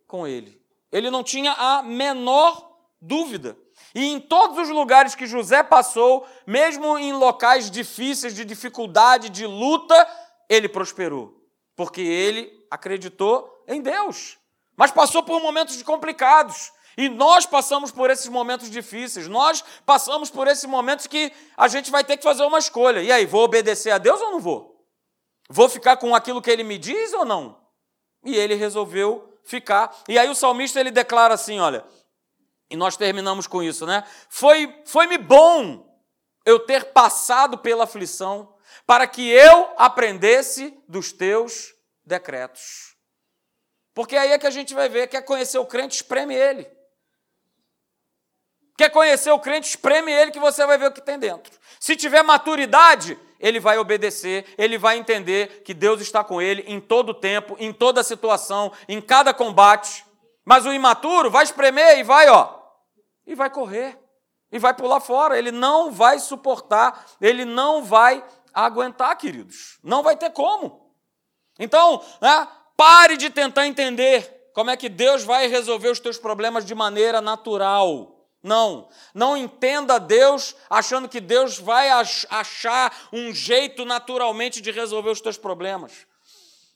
com 0.06 0.26
ele. 0.26 0.60
Ele 0.90 1.10
não 1.10 1.22
tinha 1.22 1.52
a 1.52 1.82
menor 1.82 2.76
dúvida. 3.00 3.56
E 3.94 4.04
em 4.06 4.20
todos 4.20 4.58
os 4.58 4.68
lugares 4.68 5.14
que 5.14 5.26
José 5.26 5.62
passou, 5.62 6.26
mesmo 6.46 6.98
em 6.98 7.12
locais 7.12 7.70
difíceis, 7.70 8.34
de 8.34 8.44
dificuldade, 8.44 9.28
de 9.28 9.46
luta, 9.46 10.08
ele 10.48 10.68
prosperou. 10.68 11.34
Porque 11.76 12.00
ele 12.00 12.52
acreditou 12.70 13.64
em 13.66 13.80
Deus. 13.80 14.38
Mas 14.76 14.90
passou 14.90 15.22
por 15.22 15.40
momentos 15.40 15.82
complicados. 15.82 16.72
E 16.98 17.08
nós 17.08 17.46
passamos 17.46 17.92
por 17.92 18.10
esses 18.10 18.26
momentos 18.26 18.68
difíceis. 18.68 19.28
Nós 19.28 19.62
passamos 19.86 20.30
por 20.30 20.48
esses 20.48 20.64
momentos 20.64 21.06
que 21.06 21.32
a 21.56 21.68
gente 21.68 21.92
vai 21.92 22.02
ter 22.02 22.16
que 22.16 22.24
fazer 22.24 22.42
uma 22.42 22.58
escolha. 22.58 23.00
E 23.00 23.12
aí, 23.12 23.24
vou 23.24 23.44
obedecer 23.44 23.92
a 23.92 23.98
Deus 23.98 24.20
ou 24.20 24.32
não 24.32 24.40
vou? 24.40 24.84
Vou 25.48 25.68
ficar 25.68 25.96
com 25.96 26.12
aquilo 26.12 26.42
que 26.42 26.50
ele 26.50 26.64
me 26.64 26.76
diz 26.76 27.12
ou 27.12 27.24
não? 27.24 27.56
E 28.24 28.34
ele 28.34 28.56
resolveu 28.56 29.38
ficar. 29.44 29.96
E 30.08 30.18
aí 30.18 30.28
o 30.28 30.34
salmista 30.34 30.80
ele 30.80 30.90
declara 30.90 31.34
assim, 31.34 31.60
olha, 31.60 31.86
e 32.68 32.74
nós 32.74 32.96
terminamos 32.96 33.46
com 33.46 33.62
isso, 33.62 33.86
né? 33.86 34.02
Foi 34.28 34.82
foi-me 34.84 35.18
bom 35.18 35.86
eu 36.44 36.58
ter 36.58 36.86
passado 36.86 37.58
pela 37.58 37.84
aflição, 37.84 38.56
para 38.84 39.06
que 39.06 39.30
eu 39.30 39.72
aprendesse 39.76 40.76
dos 40.88 41.12
teus 41.12 41.72
decretos. 42.04 42.96
Porque 43.94 44.16
aí 44.16 44.32
é 44.32 44.38
que 44.38 44.48
a 44.48 44.50
gente 44.50 44.74
vai 44.74 44.88
ver, 44.88 45.06
quer 45.06 45.22
conhecer 45.22 45.58
o 45.58 45.66
crente, 45.66 45.94
espreme 45.94 46.34
ele. 46.34 46.77
Quer 48.78 48.90
conhecer 48.90 49.32
o 49.32 49.40
crente, 49.40 49.70
espreme 49.70 50.12
ele 50.12 50.30
que 50.30 50.38
você 50.38 50.64
vai 50.64 50.78
ver 50.78 50.86
o 50.86 50.92
que 50.92 51.00
tem 51.00 51.18
dentro. 51.18 51.52
Se 51.80 51.96
tiver 51.96 52.22
maturidade, 52.22 53.18
ele 53.40 53.58
vai 53.58 53.76
obedecer, 53.76 54.46
ele 54.56 54.78
vai 54.78 54.96
entender 54.96 55.64
que 55.64 55.74
Deus 55.74 56.00
está 56.00 56.22
com 56.22 56.40
ele 56.40 56.62
em 56.64 56.80
todo 56.80 57.12
tempo, 57.12 57.56
em 57.58 57.72
toda 57.72 58.04
situação, 58.04 58.70
em 58.88 59.00
cada 59.00 59.34
combate. 59.34 60.06
Mas 60.44 60.64
o 60.64 60.72
imaturo 60.72 61.28
vai 61.28 61.42
espremer 61.42 61.98
e 61.98 62.04
vai, 62.04 62.28
ó, 62.28 62.54
e 63.26 63.34
vai 63.34 63.50
correr, 63.50 63.98
e 64.52 64.60
vai 64.60 64.72
pular 64.72 65.00
fora. 65.00 65.36
Ele 65.36 65.50
não 65.50 65.90
vai 65.90 66.20
suportar, 66.20 67.04
ele 67.20 67.44
não 67.44 67.82
vai 67.82 68.24
aguentar, 68.54 69.16
queridos. 69.16 69.80
Não 69.82 70.04
vai 70.04 70.16
ter 70.16 70.30
como. 70.30 70.94
Então, 71.58 72.00
né, 72.20 72.46
pare 72.76 73.16
de 73.16 73.28
tentar 73.28 73.66
entender 73.66 74.52
como 74.54 74.70
é 74.70 74.76
que 74.76 74.88
Deus 74.88 75.24
vai 75.24 75.48
resolver 75.48 75.88
os 75.88 75.98
teus 75.98 76.16
problemas 76.16 76.64
de 76.64 76.76
maneira 76.76 77.20
natural. 77.20 78.17
Não, 78.42 78.88
não 79.12 79.36
entenda 79.36 79.98
Deus 79.98 80.54
achando 80.70 81.08
que 81.08 81.20
Deus 81.20 81.58
vai 81.58 81.90
achar 81.90 82.94
um 83.12 83.34
jeito 83.34 83.84
naturalmente 83.84 84.60
de 84.60 84.70
resolver 84.70 85.10
os 85.10 85.20
teus 85.20 85.36
problemas. 85.36 86.06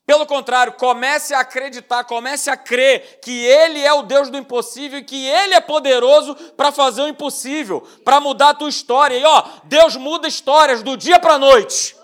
Pelo 0.04 0.26
contrário, 0.26 0.72
comece 0.72 1.32
a 1.32 1.40
acreditar, 1.40 2.02
comece 2.04 2.50
a 2.50 2.56
crer 2.56 3.20
que 3.22 3.44
Ele 3.44 3.80
é 3.80 3.92
o 3.92 4.02
Deus 4.02 4.28
do 4.28 4.36
impossível 4.36 4.98
e 4.98 5.04
que 5.04 5.26
Ele 5.26 5.54
é 5.54 5.60
poderoso 5.60 6.34
para 6.56 6.72
fazer 6.72 7.02
o 7.02 7.08
impossível, 7.08 7.80
para 8.04 8.20
mudar 8.20 8.50
a 8.50 8.54
tua 8.54 8.68
história. 8.68 9.16
E 9.16 9.24
ó, 9.24 9.44
Deus 9.64 9.94
muda 9.94 10.26
histórias 10.26 10.82
do 10.82 10.96
dia 10.96 11.20
para 11.20 11.34
a 11.34 11.38
noite. 11.38 11.94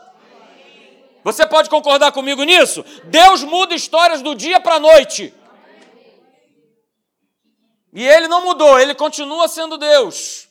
Você 1.25 1.45
pode 1.45 1.69
concordar 1.69 2.13
comigo 2.13 2.45
nisso? 2.45 2.85
Deus 3.05 3.43
muda 3.43 3.75
histórias 3.75 4.23
do 4.23 4.35
dia 4.35 4.61
para 4.61 4.77
a 4.77 4.81
noite. 4.81 5.35
E 7.93 8.07
Ele 8.07 8.29
não 8.29 8.45
mudou, 8.45 8.79
Ele 8.79 8.95
continua 8.95 9.49
sendo 9.49 9.79
Deus. 9.79 10.49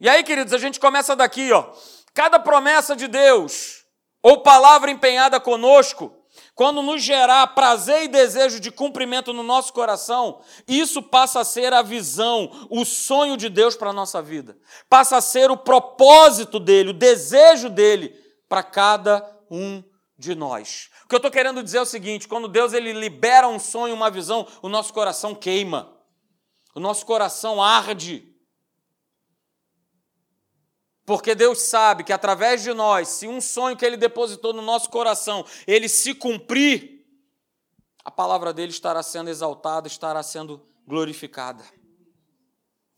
E 0.00 0.08
aí, 0.08 0.24
queridos, 0.24 0.52
a 0.52 0.58
gente 0.58 0.80
começa 0.80 1.14
daqui, 1.14 1.52
ó. 1.52 1.72
Cada 2.14 2.38
promessa 2.38 2.96
de 2.96 3.06
Deus 3.06 3.84
ou 4.22 4.42
palavra 4.42 4.90
empenhada 4.90 5.38
conosco, 5.40 6.14
quando 6.54 6.82
nos 6.82 7.02
gerar 7.02 7.46
prazer 7.48 8.04
e 8.04 8.08
desejo 8.08 8.60
de 8.60 8.70
cumprimento 8.70 9.32
no 9.32 9.42
nosso 9.42 9.72
coração, 9.72 10.40
isso 10.68 11.02
passa 11.02 11.40
a 11.40 11.44
ser 11.44 11.72
a 11.72 11.82
visão, 11.82 12.66
o 12.68 12.84
sonho 12.84 13.36
de 13.36 13.48
Deus 13.48 13.76
para 13.76 13.90
a 13.90 13.94
nossa 13.94 14.20
vida. 14.20 14.56
Passa 14.88 15.16
a 15.16 15.20
ser 15.20 15.50
o 15.50 15.56
propósito 15.56 16.60
dele, 16.60 16.90
o 16.90 16.94
desejo 16.94 17.70
dele 17.70 18.14
para 18.48 18.62
cada 18.62 19.26
um 19.50 19.82
de 20.18 20.34
nós. 20.34 20.90
O 21.04 21.08
que 21.08 21.14
eu 21.14 21.18
estou 21.18 21.30
querendo 21.30 21.62
dizer 21.62 21.78
é 21.78 21.82
o 21.82 21.86
seguinte: 21.86 22.28
quando 22.28 22.46
Deus 22.46 22.72
ele 22.72 22.92
libera 22.92 23.48
um 23.48 23.58
sonho, 23.58 23.94
uma 23.94 24.10
visão, 24.10 24.46
o 24.60 24.68
nosso 24.68 24.92
coração 24.92 25.34
queima, 25.34 25.90
o 26.74 26.80
nosso 26.80 27.04
coração 27.06 27.62
arde. 27.62 28.26
Porque 31.04 31.34
Deus 31.34 31.62
sabe 31.62 32.04
que 32.04 32.12
através 32.12 32.62
de 32.62 32.72
nós, 32.72 33.08
se 33.08 33.26
um 33.26 33.40
sonho 33.40 33.76
que 33.76 33.84
Ele 33.84 33.96
depositou 33.96 34.52
no 34.52 34.62
nosso 34.62 34.88
coração, 34.90 35.44
ele 35.66 35.88
se 35.88 36.14
cumprir, 36.14 37.04
a 38.04 38.10
palavra 38.10 38.52
dele 38.52 38.70
estará 38.70 39.02
sendo 39.02 39.28
exaltada, 39.28 39.88
estará 39.88 40.22
sendo 40.22 40.64
glorificada. 40.86 41.64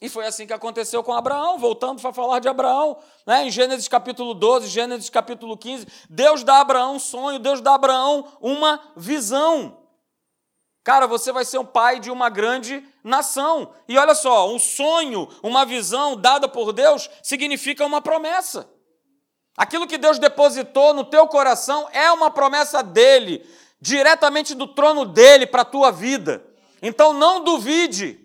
E 0.01 0.09
foi 0.09 0.27
assim 0.27 0.47
que 0.47 0.53
aconteceu 0.53 1.03
com 1.03 1.13
Abraão, 1.13 1.59
voltando 1.59 2.03
para 2.03 2.13
falar 2.13 2.41
de 2.41 2.49
Abraão, 2.49 2.99
né? 3.27 3.47
em 3.47 3.51
Gênesis 3.51 3.87
capítulo 3.87 4.35
12, 4.35 4.67
Gênesis 4.67 5.09
capítulo 5.09 5.57
15, 5.57 5.87
Deus 6.11 6.43
dá 6.43 6.57
a 6.57 6.61
Abraão 6.61 6.97
um 6.97 6.99
sonho, 6.99 7.39
Deus 7.39 7.61
dá 7.61 7.71
a 7.71 7.77
Abraão 7.77 8.37
uma 8.41 8.81
visão. 8.97 9.82
Cara, 10.85 11.07
você 11.07 11.31
vai 11.31 11.45
ser 11.45 11.59
um 11.59 11.65
pai 11.65 12.01
de 12.01 12.11
uma 12.11 12.29
grande 12.29 12.85
nação. 13.05 13.73
E 13.89 13.97
olha 13.97 14.15
só, 14.15 14.53
um 14.53 14.59
sonho, 14.59 15.29
uma 15.43 15.65
visão 15.65 16.17
dada 16.17 16.49
por 16.49 16.73
Deus 16.73 17.09
significa 17.23 17.87
uma 17.87 18.03
promessa. 18.03 18.69
Aquilo 19.57 19.87
que 19.87 19.99
Deus 19.99 20.19
depositou 20.19 20.93
no 20.93 21.05
teu 21.05 21.29
coração 21.29 21.89
é 21.93 22.11
uma 22.11 22.31
promessa 22.31 22.83
dele, 22.83 23.47
diretamente 23.81 24.55
do 24.55 24.67
trono 24.67 25.05
dele 25.05 25.47
para 25.47 25.63
a 25.63 25.67
tua 25.67 25.93
vida. 25.93 26.45
Então 26.81 27.13
não 27.13 27.45
duvide. 27.45 28.19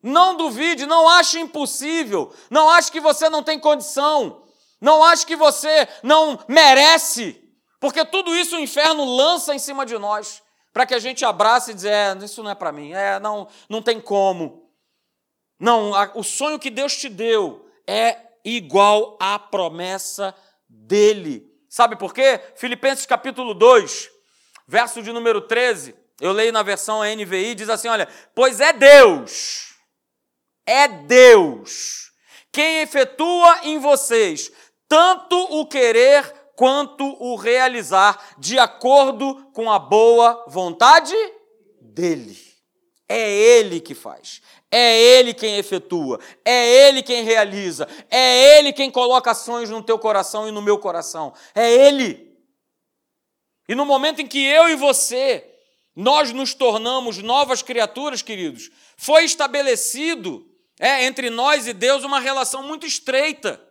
Não 0.00 0.36
duvide, 0.36 0.84
não 0.84 1.08
ache 1.08 1.38
impossível, 1.38 2.32
não 2.50 2.68
ache 2.68 2.90
que 2.90 3.00
você 3.00 3.28
não 3.28 3.40
tem 3.40 3.56
condição, 3.56 4.42
não 4.80 5.02
ache 5.04 5.24
que 5.24 5.36
você 5.36 5.88
não 6.02 6.40
merece, 6.48 7.40
porque 7.78 8.04
tudo 8.04 8.34
isso 8.34 8.56
o 8.56 8.58
inferno 8.58 9.04
lança 9.04 9.54
em 9.54 9.60
cima 9.60 9.86
de 9.86 9.96
nós 9.96 10.42
para 10.72 10.86
que 10.86 10.94
a 10.94 10.98
gente 10.98 11.24
abrace 11.24 11.70
e 11.70 11.74
dizer, 11.74 11.92
é, 11.92 12.16
isso 12.24 12.42
não 12.42 12.50
é 12.50 12.54
para 12.54 12.72
mim, 12.72 12.92
é, 12.92 13.18
não, 13.20 13.48
não 13.68 13.82
tem 13.82 14.00
como. 14.00 14.70
Não, 15.58 15.94
a, 15.94 16.10
o 16.14 16.22
sonho 16.22 16.58
que 16.58 16.70
Deus 16.70 16.96
te 16.96 17.08
deu 17.08 17.68
é 17.86 18.16
igual 18.44 19.16
à 19.20 19.38
promessa 19.38 20.34
dele. 20.68 21.50
Sabe 21.68 21.96
por 21.96 22.12
quê? 22.12 22.40
Filipenses 22.56 23.06
capítulo 23.06 23.54
2, 23.54 24.10
verso 24.66 25.02
de 25.02 25.12
número 25.12 25.40
13, 25.42 25.94
eu 26.20 26.32
leio 26.32 26.52
na 26.52 26.62
versão 26.62 27.02
NVI, 27.02 27.54
diz 27.54 27.68
assim: 27.68 27.88
olha, 27.88 28.08
pois 28.34 28.60
é 28.60 28.72
Deus, 28.72 29.74
é 30.66 30.88
Deus, 30.88 32.12
quem 32.50 32.80
efetua 32.80 33.60
em 33.64 33.78
vocês 33.78 34.50
tanto 34.92 35.34
o 35.58 35.66
querer 35.66 36.41
quanto 36.56 37.04
o 37.22 37.36
realizar 37.36 38.36
de 38.38 38.58
acordo 38.58 39.50
com 39.52 39.70
a 39.70 39.78
boa 39.78 40.44
vontade 40.48 41.14
dele. 41.80 42.38
É 43.08 43.30
ele 43.30 43.80
que 43.80 43.94
faz. 43.94 44.40
É 44.70 44.98
ele 44.98 45.34
quem 45.34 45.58
efetua, 45.58 46.18
é 46.42 46.88
ele 46.88 47.02
quem 47.02 47.22
realiza, 47.24 47.86
é 48.10 48.56
ele 48.56 48.72
quem 48.72 48.90
coloca 48.90 49.32
ações 49.32 49.68
no 49.68 49.82
teu 49.82 49.98
coração 49.98 50.48
e 50.48 50.50
no 50.50 50.62
meu 50.62 50.78
coração. 50.78 51.34
É 51.54 51.70
ele. 51.70 52.32
E 53.68 53.74
no 53.74 53.84
momento 53.84 54.22
em 54.22 54.26
que 54.26 54.42
eu 54.42 54.70
e 54.70 54.74
você, 54.74 55.46
nós 55.94 56.32
nos 56.32 56.54
tornamos 56.54 57.18
novas 57.18 57.62
criaturas, 57.62 58.22
queridos, 58.22 58.70
foi 58.96 59.24
estabelecido 59.24 60.46
é, 60.80 61.04
entre 61.04 61.28
nós 61.28 61.66
e 61.66 61.74
Deus 61.74 62.02
uma 62.02 62.18
relação 62.18 62.62
muito 62.62 62.86
estreita. 62.86 63.62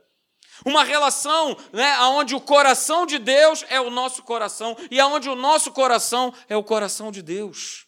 Uma 0.65 0.83
relação 0.83 1.57
né, 1.73 1.99
onde 2.01 2.35
o 2.35 2.41
coração 2.41 3.05
de 3.05 3.17
Deus 3.17 3.65
é 3.67 3.81
o 3.81 3.89
nosso 3.89 4.21
coração 4.23 4.77
e 4.89 5.01
onde 5.01 5.29
o 5.29 5.35
nosso 5.35 5.71
coração 5.71 6.33
é 6.47 6.55
o 6.55 6.63
coração 6.63 7.11
de 7.11 7.21
Deus. 7.21 7.87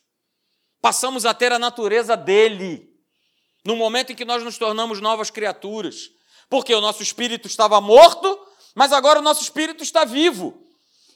Passamos 0.82 1.26
a 1.26 1.34
ter 1.34 1.52
a 1.54 1.60
natureza 1.60 2.18
dele 2.18 2.90
no 3.64 3.76
momento 3.76 4.12
em 4.12 4.16
que 4.16 4.26
nós 4.26 4.44
nos 4.44 4.58
tornamos 4.58 5.00
novas 5.00 5.30
criaturas. 5.30 6.10
Porque 6.50 6.74
o 6.74 6.82
nosso 6.82 7.02
espírito 7.02 7.48
estava 7.48 7.80
morto, 7.80 8.38
mas 8.76 8.92
agora 8.92 9.20
o 9.20 9.24
nosso 9.24 9.42
espírito 9.42 9.82
está 9.82 10.04
vivo. 10.04 10.62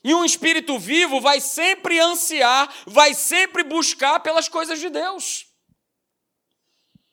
E 0.03 0.13
um 0.13 0.23
espírito 0.23 0.79
vivo 0.79 1.19
vai 1.19 1.41
sempre 1.41 1.99
ansiar, 1.99 2.73
vai 2.85 3.13
sempre 3.13 3.63
buscar 3.63 4.21
pelas 4.21 4.47
coisas 4.47 4.79
de 4.79 4.89
Deus. 4.89 5.47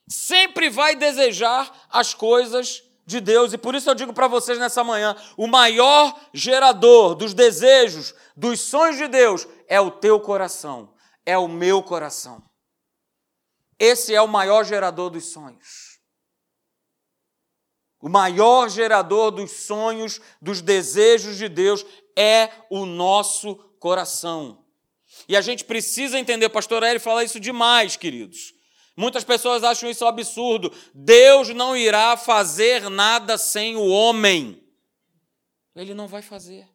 Sempre 0.09 0.71
vai 0.71 0.95
desejar 0.95 1.87
as 1.91 2.15
coisas 2.15 2.84
de 3.07 3.21
Deus. 3.21 3.53
E 3.53 3.59
por 3.59 3.75
isso 3.75 3.91
eu 3.91 3.95
digo 3.95 4.13
para 4.13 4.29
vocês 4.29 4.59
nessa 4.59 4.83
manhã: 4.83 5.17
o 5.37 5.47
maior 5.47 6.19
gerador 6.33 7.15
dos 7.15 7.35
desejos, 7.35 8.15
dos 8.37 8.61
sonhos 8.61 8.97
de 8.97 9.09
Deus 9.09 9.47
é 9.69 9.81
o 9.81 9.91
teu 9.91 10.21
coração, 10.21 10.95
é 11.25 11.37
o 11.37 11.49
meu 11.49 11.83
coração. 11.83 12.43
Esse 13.79 14.15
é 14.15 14.23
o 14.23 14.29
maior 14.29 14.65
gerador 14.65 15.11
dos 15.11 15.27
sonhos. 15.27 15.99
O 18.01 18.09
maior 18.09 18.69
gerador 18.69 19.31
dos 19.31 19.51
sonhos, 19.51 20.21
dos 20.41 20.61
desejos 20.61 21.37
de 21.37 21.49
Deus 21.49 21.85
é 22.17 22.51
o 22.71 22.85
nosso 22.85 23.57
coração. 23.81 24.65
E 25.29 25.37
a 25.37 25.41
gente 25.41 25.65
precisa 25.65 26.19
entender, 26.19 26.49
pastor 26.49 26.83
Eli 26.83 26.99
fala 26.99 27.25
isso 27.25 27.41
demais, 27.41 27.97
queridos. 27.97 28.54
Muitas 28.97 29.25
pessoas 29.25 29.65
acham 29.65 29.91
isso 29.91 30.07
absurdo. 30.07 30.73
Deus 30.95 31.49
não 31.49 31.77
irá 31.77 32.17
fazer 32.17 32.89
nada 32.89 33.37
sem 33.37 33.77
o 33.77 33.89
homem. 33.89 34.63
Ele 35.75 35.95
não 35.95 36.07
vai 36.07 36.23
fazer. 36.23 36.69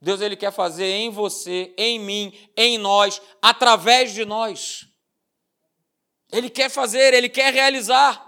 Deus 0.00 0.20
ele 0.20 0.36
quer 0.36 0.52
fazer 0.52 0.86
em 0.86 1.10
você, 1.10 1.74
em 1.76 1.98
mim, 1.98 2.32
em 2.56 2.78
nós, 2.78 3.20
através 3.42 4.12
de 4.12 4.24
nós. 4.24 4.86
Ele 6.30 6.50
quer 6.50 6.68
fazer, 6.68 7.14
ele 7.14 7.28
quer 7.28 7.52
realizar. 7.52 8.27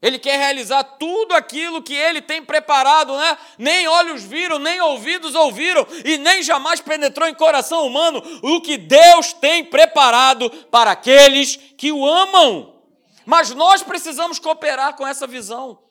Ele 0.00 0.18
quer 0.18 0.38
realizar 0.38 0.84
tudo 0.84 1.34
aquilo 1.34 1.82
que 1.82 1.94
ele 1.94 2.22
tem 2.22 2.44
preparado, 2.44 3.16
né? 3.16 3.36
Nem 3.58 3.88
olhos 3.88 4.22
viram, 4.22 4.58
nem 4.58 4.80
ouvidos 4.80 5.34
ouviram, 5.34 5.84
e 6.04 6.16
nem 6.18 6.40
jamais 6.42 6.80
penetrou 6.80 7.28
em 7.28 7.34
coração 7.34 7.84
humano 7.84 8.22
o 8.42 8.60
que 8.60 8.78
Deus 8.78 9.32
tem 9.32 9.64
preparado 9.64 10.48
para 10.70 10.92
aqueles 10.92 11.56
que 11.56 11.90
o 11.90 12.06
amam. 12.06 12.80
Mas 13.26 13.52
nós 13.54 13.82
precisamos 13.82 14.38
cooperar 14.38 14.96
com 14.96 15.06
essa 15.06 15.26
visão 15.26 15.82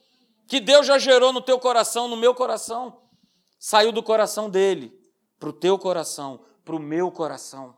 que 0.47 0.61
Deus 0.61 0.87
já 0.87 0.97
gerou 0.97 1.33
no 1.33 1.41
teu 1.41 1.59
coração, 1.59 2.07
no 2.07 2.15
meu 2.15 2.33
coração. 2.33 3.01
Saiu 3.59 3.91
do 3.91 4.01
coração 4.01 4.49
dele 4.49 4.91
para 5.37 5.49
o 5.49 5.53
teu 5.53 5.77
coração, 5.77 6.39
para 6.63 6.75
o 6.75 6.79
meu 6.79 7.11
coração. 7.11 7.76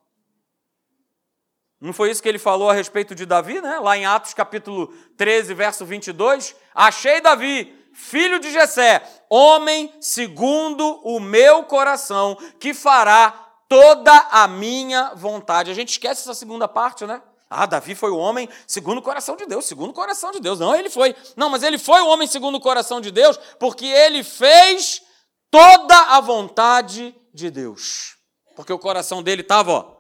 Não 1.82 1.94
foi 1.94 2.12
isso 2.12 2.22
que 2.22 2.28
ele 2.28 2.40
falou 2.40 2.70
a 2.70 2.74
respeito 2.74 3.16
de 3.16 3.26
Davi, 3.26 3.62
né? 3.62 3.80
Lá 3.80 3.98
em 3.98 4.06
Atos 4.06 4.34
capítulo 4.34 4.94
13, 5.16 5.54
verso 5.54 5.86
22. 5.86 6.54
Achei 6.76 7.22
Davi, 7.22 7.74
filho 7.94 8.38
de 8.40 8.52
Jessé, 8.52 9.02
homem 9.30 9.94
segundo 10.02 11.00
o 11.04 11.20
meu 11.22 11.64
coração, 11.64 12.38
que 12.60 12.74
fará 12.74 13.32
toda 13.70 14.12
a 14.32 14.48
minha 14.48 15.14
vontade. 15.16 15.72
A 15.72 15.74
gente 15.74 15.90
esquece 15.90 16.22
essa 16.22 16.34
segunda 16.34 16.68
parte, 16.68 17.06
né? 17.06 17.22
Ah, 17.50 17.66
Davi 17.66 17.96
foi 17.96 18.12
o 18.12 18.18
homem 18.18 18.48
segundo 18.68 18.98
o 18.98 19.02
coração 19.02 19.36
de 19.36 19.46
Deus, 19.46 19.66
segundo 19.66 19.92
o 19.92 19.94
coração 19.94 20.32
de 20.32 20.40
Deus. 20.40 20.60
Não, 20.60 20.76
ele 20.76 20.90
foi. 20.90 21.16
Não, 21.36 21.50
mas 21.50 21.64
ele 21.64 21.78
foi 21.78 22.02
o 22.02 22.08
homem 22.08 22.28
segundo 22.28 22.56
o 22.56 22.62
coração 22.62 23.00
de 23.00 23.10
Deus, 23.10 23.40
porque 23.58 23.86
ele 23.86 24.24
fez 24.24 25.02
toda 25.50 25.98
a 25.98 26.20
vontade 26.20 27.16
de 27.34 27.50
Deus. 27.50 28.18
Porque 28.56 28.74
o 28.74 28.78
coração 28.78 29.24
dele 29.24 29.42
estava, 29.42 29.72
ó, 29.72 29.99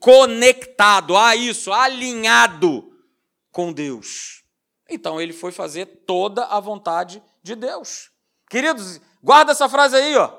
conectado 0.00 1.16
a 1.16 1.36
isso, 1.36 1.72
alinhado 1.72 2.90
com 3.52 3.72
Deus. 3.72 4.42
Então 4.88 5.20
ele 5.20 5.32
foi 5.32 5.52
fazer 5.52 5.86
toda 6.06 6.46
a 6.46 6.58
vontade 6.58 7.22
de 7.42 7.54
Deus. 7.54 8.10
Queridos, 8.48 9.00
guarda 9.22 9.52
essa 9.52 9.68
frase 9.68 9.94
aí, 9.94 10.16
ó. 10.16 10.32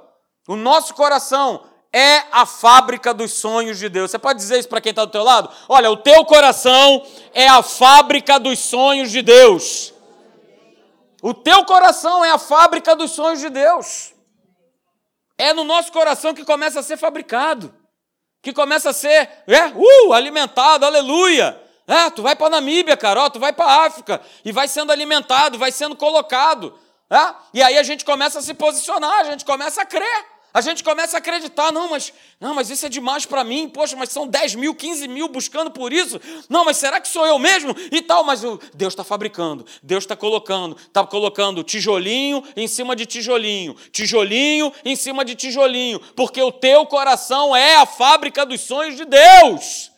O 0.48 0.56
nosso 0.56 0.94
coração 0.96 1.66
é 1.94 2.24
a 2.32 2.46
fábrica 2.46 3.14
dos 3.14 3.34
sonhos 3.34 3.78
de 3.78 3.88
Deus. 3.88 4.12
Você 4.12 4.20
pode 4.20 4.40
dizer 4.40 4.60
isso 4.60 4.68
para 4.68 4.82
quem 4.82 4.90
está 4.90 5.06
do 5.06 5.12
teu 5.12 5.24
lado? 5.24 5.50
Olha, 5.70 5.92
o 5.92 5.98
teu 5.98 6.26
coração 6.26 7.06
é 7.34 7.48
a 7.48 7.62
fábrica 7.62 8.40
dos 8.40 8.60
sonhos 8.60 9.12
de 9.12 9.22
Deus. 9.22 9.94
O 11.22 11.34
teu 11.34 11.64
coração 11.66 12.26
é 12.26 12.32
a 12.32 12.40
fábrica 12.40 12.96
dos 12.96 13.12
sonhos 13.12 13.40
de 13.40 13.50
Deus. 13.50 14.14
É 15.38 15.54
no 15.54 15.64
nosso 15.64 15.92
coração 15.92 16.34
que 16.34 16.44
começa 16.44 16.80
a 16.80 16.84
ser 16.84 16.98
fabricado 16.98 17.74
que 18.42 18.54
começa 18.54 18.90
a 18.90 18.94
ser 18.94 19.30
é, 19.48 19.66
uh, 19.68 20.14
alimentado, 20.14 20.86
aleluia. 20.86 21.60
É, 21.88 22.10
tu 22.10 22.22
vai 22.22 22.36
para 22.36 22.50
Namíbia, 22.50 22.96
cara, 22.96 23.24
ó, 23.24 23.30
tu 23.30 23.40
vai 23.40 23.54
para 23.54 23.86
África 23.86 24.22
e 24.46 24.52
vai 24.52 24.68
sendo 24.68 24.92
alimentado, 24.92 25.58
vai 25.58 25.72
sendo 25.72 25.96
colocado. 25.96 26.78
É? 27.10 27.36
E 27.54 27.62
aí 27.62 27.78
a 27.78 27.84
gente 27.84 28.06
começa 28.06 28.40
a 28.40 28.42
se 28.42 28.54
posicionar, 28.54 29.20
a 29.20 29.24
gente 29.26 29.44
começa 29.44 29.82
a 29.82 29.86
crer. 29.86 30.26
A 30.54 30.60
gente 30.60 30.84
começa 30.84 31.16
a 31.16 31.20
acreditar, 31.20 31.72
não, 31.72 31.90
mas 31.90 32.12
não, 32.40 32.54
mas 32.54 32.70
isso 32.70 32.86
é 32.86 32.90
demais 32.90 33.26
para 33.26 33.44
mim, 33.44 33.70
poxa, 33.70 33.96
mas 33.96 34.10
são 34.10 34.28
10 34.28 34.56
mil, 34.56 34.76
15 34.76 35.08
mil 35.08 35.30
buscando 35.30 35.72
por 35.72 35.94
isso. 35.94 36.20
Não, 36.50 36.66
mas 36.66 36.76
será 36.78 37.00
que 37.00 37.08
sou 37.08 37.26
eu 37.26 37.40
mesmo? 37.40 37.74
E 37.92 38.02
tal, 38.02 38.24
mas 38.24 38.42
Deus 38.74 38.92
está 38.94 39.04
fabricando, 39.04 39.66
Deus 39.82 40.04
está 40.04 40.16
colocando, 40.16 40.76
está 40.76 41.06
colocando 41.06 41.64
tijolinho 41.64 42.44
em 42.56 42.68
cima 42.68 42.96
de 42.96 43.06
tijolinho, 43.06 43.76
tijolinho 43.92 44.74
em 44.84 44.96
cima 44.96 45.24
de 45.24 45.36
tijolinho, 45.36 46.00
porque 46.16 46.42
o 46.42 46.52
teu 46.52 46.86
coração 46.86 47.56
é 47.56 47.76
a 47.78 47.86
fábrica 47.86 48.46
dos 48.46 48.62
sonhos 48.62 48.98
de 48.98 49.06
Deus. 49.06 49.92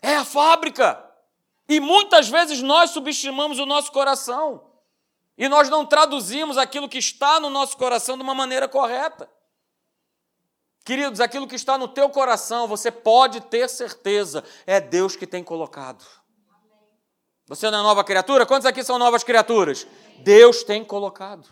É 0.00 0.16
a 0.16 0.24
fábrica. 0.24 1.02
E 1.68 1.80
muitas 1.80 2.28
vezes 2.28 2.60
nós 2.62 2.90
subestimamos 2.90 3.58
o 3.58 3.66
nosso 3.66 3.90
coração. 3.92 4.73
E 5.36 5.48
nós 5.48 5.68
não 5.68 5.84
traduzimos 5.84 6.56
aquilo 6.56 6.88
que 6.88 6.98
está 6.98 7.40
no 7.40 7.50
nosso 7.50 7.76
coração 7.76 8.16
de 8.16 8.22
uma 8.22 8.34
maneira 8.34 8.68
correta. 8.68 9.28
Queridos, 10.84 11.18
aquilo 11.20 11.48
que 11.48 11.56
está 11.56 11.78
no 11.78 11.88
teu 11.88 12.10
coração, 12.10 12.68
você 12.68 12.90
pode 12.90 13.40
ter 13.40 13.68
certeza, 13.68 14.44
é 14.66 14.80
Deus 14.80 15.16
que 15.16 15.26
tem 15.26 15.42
colocado. 15.42 16.04
Você 17.46 17.70
não 17.70 17.80
é 17.80 17.82
nova 17.82 18.04
criatura? 18.04 18.46
Quantos 18.46 18.66
aqui 18.66 18.84
são 18.84 18.98
novas 18.98 19.24
criaturas? 19.24 19.86
Deus 20.18 20.62
tem 20.62 20.84
colocado. 20.84 21.48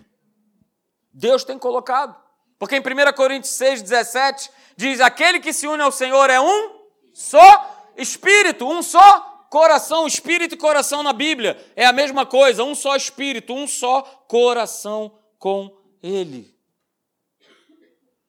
Deus 1.13 1.45
tem 1.45 1.59
colocado. 1.59 2.17
Porque 2.59 2.77
em 2.77 2.81
1 2.81 3.13
Coríntios 3.15 3.55
6, 3.55 3.83
17, 3.83 4.51
diz: 4.77 5.01
aquele 5.01 5.41
que 5.41 5.53
se 5.53 5.67
une 5.67 5.83
ao 5.83 5.93
Senhor 5.93 6.31
é 6.31 6.41
um 6.41 6.81
só 7.13 7.91
espírito, 7.97 8.67
um 8.67 8.83
só 8.83 9.32
Coração, 9.53 10.07
espírito 10.07 10.55
e 10.55 10.57
coração 10.57 11.03
na 11.03 11.13
Bíblia 11.13 11.63
é 11.77 11.85
a 11.85 11.93
mesma 11.93 12.25
coisa, 12.25 12.65
um 12.65 12.75
só 12.75 12.97
espírito, 12.97 13.53
um 13.53 13.69
só 13.69 14.01
coração 14.27 15.13
com 15.39 15.71
Ele. 16.03 16.57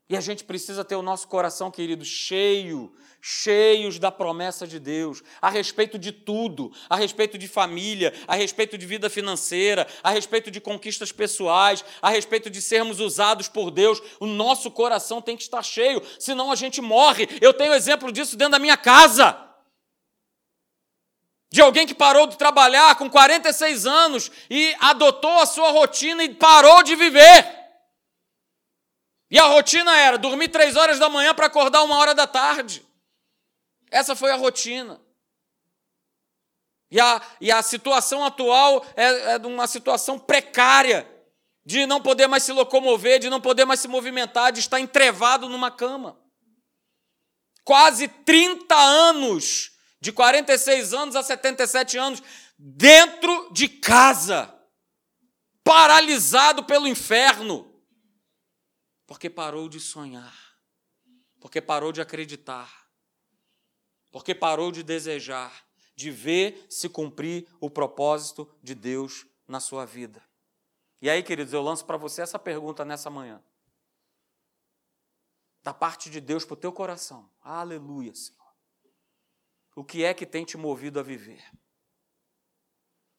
E 0.10 0.18
a 0.18 0.20
gente 0.20 0.44
precisa 0.44 0.84
ter 0.84 0.98
o 0.98 1.02
nosso 1.02 1.30
coração, 1.30 1.72
querido, 1.72 2.04
cheio, 2.04 2.94
cheios 3.22 4.00
da 4.00 4.12
promessa 4.12 4.68
de 4.68 4.78
Deus, 4.80 5.24
a 5.42 5.50
respeito 5.50 5.98
de 5.98 6.12
tudo, 6.12 6.74
a 6.90 6.98
respeito 6.98 7.38
de 7.38 7.48
família, 7.48 8.14
a 8.28 8.36
respeito 8.36 8.78
de 8.78 8.86
vida 8.86 9.10
financeira, 9.10 9.88
a 10.04 10.10
respeito 10.10 10.52
de 10.52 10.60
conquistas 10.60 11.14
pessoais, 11.14 11.86
a 12.02 12.10
respeito 12.10 12.50
de 12.50 12.62
sermos 12.62 13.00
usados 13.00 13.48
por 13.48 13.72
Deus. 13.72 14.02
O 14.20 14.26
nosso 14.26 14.70
coração 14.70 15.22
tem 15.22 15.38
que 15.38 15.44
estar 15.44 15.64
cheio, 15.64 16.04
senão 16.20 16.52
a 16.52 16.56
gente 16.56 16.82
morre. 16.82 17.30
Eu 17.40 17.54
tenho 17.54 17.74
exemplo 17.74 18.12
disso 18.12 18.36
dentro 18.36 18.52
da 18.52 18.60
minha 18.60 18.76
casa 18.76 19.53
de 21.54 21.62
alguém 21.62 21.86
que 21.86 21.94
parou 21.94 22.26
de 22.26 22.36
trabalhar 22.36 22.96
com 22.96 23.08
46 23.08 23.86
anos 23.86 24.32
e 24.50 24.76
adotou 24.80 25.38
a 25.38 25.46
sua 25.46 25.70
rotina 25.70 26.24
e 26.24 26.34
parou 26.34 26.82
de 26.82 26.96
viver. 26.96 27.48
E 29.30 29.38
a 29.38 29.46
rotina 29.46 29.96
era 29.96 30.18
dormir 30.18 30.48
três 30.48 30.76
horas 30.76 30.98
da 30.98 31.10
manhã 31.10 31.32
para 31.32 31.46
acordar 31.46 31.84
uma 31.84 31.96
hora 31.98 32.16
da 32.16 32.26
tarde. 32.26 32.84
Essa 33.92 34.16
foi 34.16 34.32
a 34.32 34.36
rotina. 34.36 35.00
E 36.90 37.00
a, 37.00 37.22
e 37.40 37.52
a 37.52 37.62
situação 37.62 38.26
atual 38.26 38.84
é, 38.96 39.34
é 39.34 39.38
uma 39.38 39.68
situação 39.68 40.18
precária, 40.18 41.08
de 41.64 41.86
não 41.86 42.02
poder 42.02 42.26
mais 42.26 42.42
se 42.42 42.52
locomover, 42.52 43.20
de 43.20 43.30
não 43.30 43.40
poder 43.40 43.66
mais 43.66 43.80
se 43.80 43.88
movimentar, 43.88 44.52
de 44.52 44.60
estar 44.60 44.80
entrevado 44.80 45.48
numa 45.48 45.70
cama. 45.70 46.20
Quase 47.64 48.08
30 48.08 48.74
anos 48.76 49.73
de 50.04 50.12
46 50.12 50.94
anos 50.94 51.16
a 51.16 51.24
77 51.24 51.98
anos, 51.98 52.22
dentro 52.58 53.50
de 53.54 53.70
casa, 53.70 54.54
paralisado 55.64 56.66
pelo 56.66 56.90
inferno, 56.90 57.74
porque 59.06 59.30
parou 59.30 59.70
de 59.70 59.80
sonhar. 59.80 60.38
Porque 61.40 61.62
parou 61.62 61.94
de 61.94 62.02
acreditar. 62.02 62.86
Porque 64.12 64.36
parou 64.36 64.74
de 64.74 64.84
desejar, 64.84 65.66
de 65.96 66.12
ver 66.12 66.68
se 66.70 66.90
cumprir 66.90 67.48
o 67.62 67.70
propósito 67.70 68.54
de 68.62 68.76
Deus 68.76 69.26
na 69.48 69.62
sua 69.62 69.86
vida. 69.86 70.22
E 71.02 71.10
aí, 71.10 71.24
queridos, 71.24 71.54
eu 71.54 71.62
lanço 71.62 71.86
para 71.86 71.96
você 71.96 72.22
essa 72.22 72.38
pergunta 72.38 72.84
nessa 72.84 73.10
manhã. 73.10 73.42
Da 75.64 75.74
parte 75.74 76.10
de 76.10 76.20
Deus 76.20 76.44
para 76.44 76.56
o 76.56 76.58
teu 76.58 76.74
coração. 76.74 77.32
Aleluia, 77.42 78.14
Senhor. 78.14 78.43
O 79.76 79.84
que 79.84 80.04
é 80.04 80.14
que 80.14 80.26
tem 80.26 80.46
te 80.46 80.58
movido 80.58 81.00
a 81.00 81.04
viver? 81.04 81.44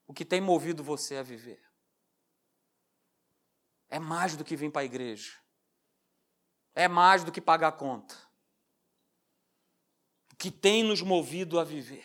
O 0.06 0.12
que 0.12 0.24
tem 0.24 0.40
movido 0.40 0.84
você 0.84 1.16
a 1.16 1.22
viver? 1.22 1.62
É 3.88 3.98
mais 3.98 4.36
do 4.36 4.44
que 4.44 4.56
vir 4.56 4.70
para 4.70 4.82
a 4.82 4.84
igreja. 4.84 5.38
É 6.74 6.88
mais 6.88 7.24
do 7.24 7.32
que 7.32 7.40
pagar 7.40 7.68
a 7.68 7.72
conta. 7.72 8.14
O 10.32 10.36
que 10.36 10.50
tem 10.50 10.82
nos 10.82 11.00
movido 11.00 11.58
a 11.58 11.64
viver? 11.64 12.04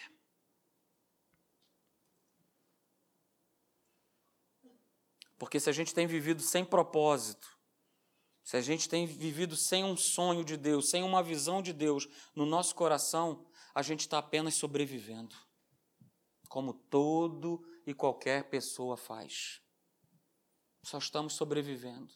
Porque 5.38 5.60
se 5.60 5.70
a 5.70 5.74
gente 5.74 5.94
tem 5.94 6.06
vivido 6.06 6.42
sem 6.42 6.66
propósito, 6.66 7.58
se 8.44 8.58
a 8.58 8.62
gente 8.62 8.90
tem 8.90 9.08
vivido 9.08 9.56
sem 9.56 9.84
um 9.84 9.96
sonho 9.96 10.44
de 10.44 10.58
Deus, 10.58 10.90
sem 10.90 11.02
uma 11.02 11.24
visão 11.24 11.62
de 11.62 11.72
Deus 11.72 12.08
no 12.36 12.46
nosso 12.46 12.76
coração, 12.76 13.49
a 13.80 13.82
gente 13.82 14.02
está 14.02 14.18
apenas 14.18 14.56
sobrevivendo, 14.56 15.34
como 16.50 16.74
todo 16.74 17.66
e 17.88 17.94
qualquer 17.94 18.50
pessoa 18.50 18.98
faz. 18.98 19.62
Só 20.84 20.98
estamos 20.98 21.32
sobrevivendo, 21.32 22.14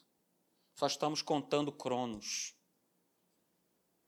só 0.74 0.86
estamos 0.86 1.22
contando 1.22 1.72
cronos. 1.72 2.54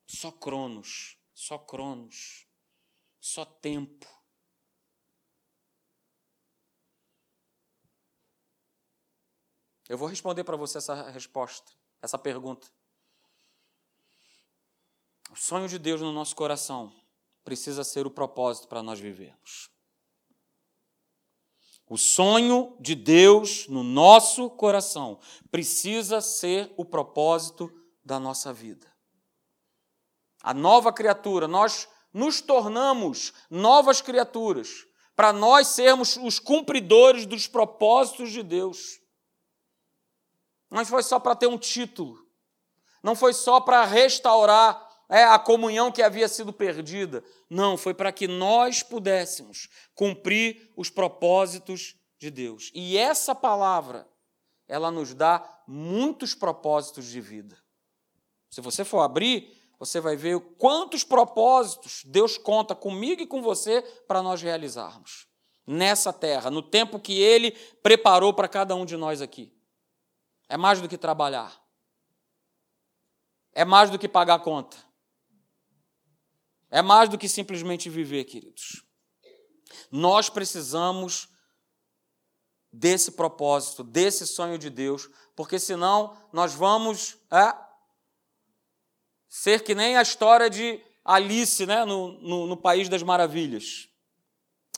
Só 0.07 0.31
cronos, 0.31 1.19
só 1.33 1.59
cronos, 1.59 2.47
só 3.19 3.47
tempo. 3.47 4.07
Eu 9.89 9.97
vou 9.97 10.09
responder 10.09 10.45
para 10.45 10.59
você 10.59 10.77
essa 10.77 11.09
resposta, 11.09 11.73
essa 12.03 12.19
pergunta. 12.19 12.71
O 15.31 15.37
sonho 15.37 15.67
de 15.67 15.79
Deus 15.79 16.03
no 16.03 16.13
nosso 16.13 16.37
coração 16.37 17.06
precisa 17.47 17.85
ser 17.85 18.09
o 18.09 18.11
propósito 18.11 18.67
para 18.67 18.83
nós 18.83 18.99
vivermos. 18.99 19.71
O 21.89 21.97
sonho 21.97 22.77
de 22.81 22.97
Deus 22.97 23.69
no 23.69 23.85
nosso 23.85 24.51
coração 24.51 25.21
precisa 25.49 26.21
ser 26.21 26.75
o 26.77 26.85
propósito 26.85 27.73
da 28.05 28.19
nossa 28.19 28.53
vida. 28.53 28.93
A 30.43 30.53
nova 30.53 30.93
criatura, 30.93 31.47
nós 31.47 31.89
nos 32.13 32.41
tornamos 32.41 33.33
novas 33.49 34.03
criaturas 34.03 34.85
para 35.15 35.33
nós 35.33 35.69
sermos 35.69 36.17
os 36.17 36.41
cumpridores 36.41 37.27
dos 37.27 37.47
propósitos 37.47 38.33
de 38.33 38.43
Deus. 38.43 39.01
Não 40.69 40.85
foi 40.85 41.05
só 41.05 41.21
para 41.21 41.37
ter 41.37 41.47
um 41.47 41.57
título, 41.57 42.19
não 43.05 43.15
foi 43.15 43.33
só 43.33 43.61
para 43.61 43.85
restaurar 43.85 44.86
é, 45.09 45.25
a 45.25 45.39
comunhão 45.39 45.93
que 45.93 46.03
havia 46.03 46.29
sido 46.29 46.53
perdida. 46.53 47.23
Não, 47.49 47.77
foi 47.77 47.95
para 47.95 48.13
que 48.13 48.27
nós 48.27 48.83
pudéssemos 48.83 49.69
cumprir 49.95 50.73
os 50.77 50.91
propósitos 50.91 51.97
de 52.19 52.31
Deus. 52.31 52.71
E 52.75 52.97
essa 52.97 53.35
palavra, 53.35 54.09
ela 54.67 54.91
nos 54.91 55.15
dá 55.15 55.63
muitos 55.67 56.35
propósitos 56.35 57.07
de 57.07 57.21
vida. 57.21 57.57
Se 58.51 58.61
você 58.61 58.85
for 58.85 59.01
abrir, 59.01 59.53
você 59.79 60.01
vai 60.01 60.17
ver 60.17 60.41
quantos 60.59 61.05
propósitos 61.05 62.03
Deus 62.05 62.39
conta 62.39 62.75
comigo 62.75 63.23
e 63.23 63.27
com 63.27 63.43
você 63.43 63.83
para 64.09 64.23
nós 64.23 64.43
realizarmos 64.43 65.27
nessa 65.67 66.13
terra, 66.13 66.51
no 66.51 66.63
tempo 66.63 67.01
que 67.01 67.21
Ele 67.21 67.51
preparou 67.83 68.33
para 68.33 68.49
cada 68.49 68.75
um 68.75 68.87
de 68.87 68.97
nós 68.97 69.21
aqui. 69.21 69.53
É 70.49 70.57
mais 70.57 70.81
do 70.81 70.89
que 70.89 70.97
trabalhar. 70.97 71.61
É 73.53 73.65
mais 73.65 73.91
do 73.91 73.99
que 73.99 74.09
pagar 74.09 74.39
conta. 74.41 74.77
É 76.71 76.83
mais 76.83 77.09
do 77.09 77.19
que 77.19 77.29
simplesmente 77.29 77.89
viver, 77.89 78.25
queridos. 78.25 78.83
Nós 79.91 80.29
precisamos 80.29 81.29
desse 82.73 83.13
propósito, 83.13 83.83
desse 83.83 84.27
sonho 84.27 84.59
de 84.59 84.69
Deus, 84.69 85.09
porque 85.35 85.59
senão 85.59 86.17
nós 86.33 86.53
vamos 86.55 87.17
é, 87.31 87.55
ser 89.29 89.63
que 89.63 89.75
nem 89.75 89.97
a 89.97 90.03
história 90.03 90.51
de 90.51 90.81
Alice 91.05 91.65
né, 91.65 91.85
no, 91.85 92.13
no, 92.21 92.47
no 92.47 92.57
País 92.57 92.89
das 92.89 93.03
Maravilhas. 93.03 93.89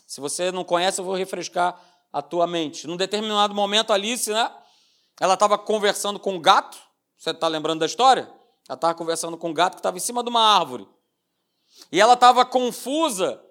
Se 0.07 0.21
você 0.21 0.53
não 0.53 0.65
conhece, 0.65 1.01
eu 1.01 1.05
vou 1.05 1.15
refrescar 1.15 1.81
a 2.13 2.23
tua 2.23 2.47
mente. 2.47 2.87
Num 2.87 2.97
determinado 2.97 3.55
momento, 3.55 3.93
Alice, 3.93 4.31
né, 4.31 4.51
ela 5.21 5.35
estava 5.35 5.59
conversando 5.59 6.21
com 6.21 6.35
um 6.35 6.41
gato. 6.41 6.79
Você 7.17 7.31
está 7.31 7.49
lembrando 7.49 7.81
da 7.81 7.87
história? 7.87 8.31
Ela 8.69 8.75
estava 8.75 8.95
conversando 8.95 9.37
com 9.37 9.51
um 9.51 9.55
gato 9.55 9.75
que 9.75 9.81
estava 9.81 9.97
em 9.97 10.01
cima 10.01 10.23
de 10.23 10.29
uma 10.29 10.41
árvore. 10.41 10.87
E 11.91 12.01
ela 12.01 12.15
estava 12.15 12.45
confusa 12.45 13.43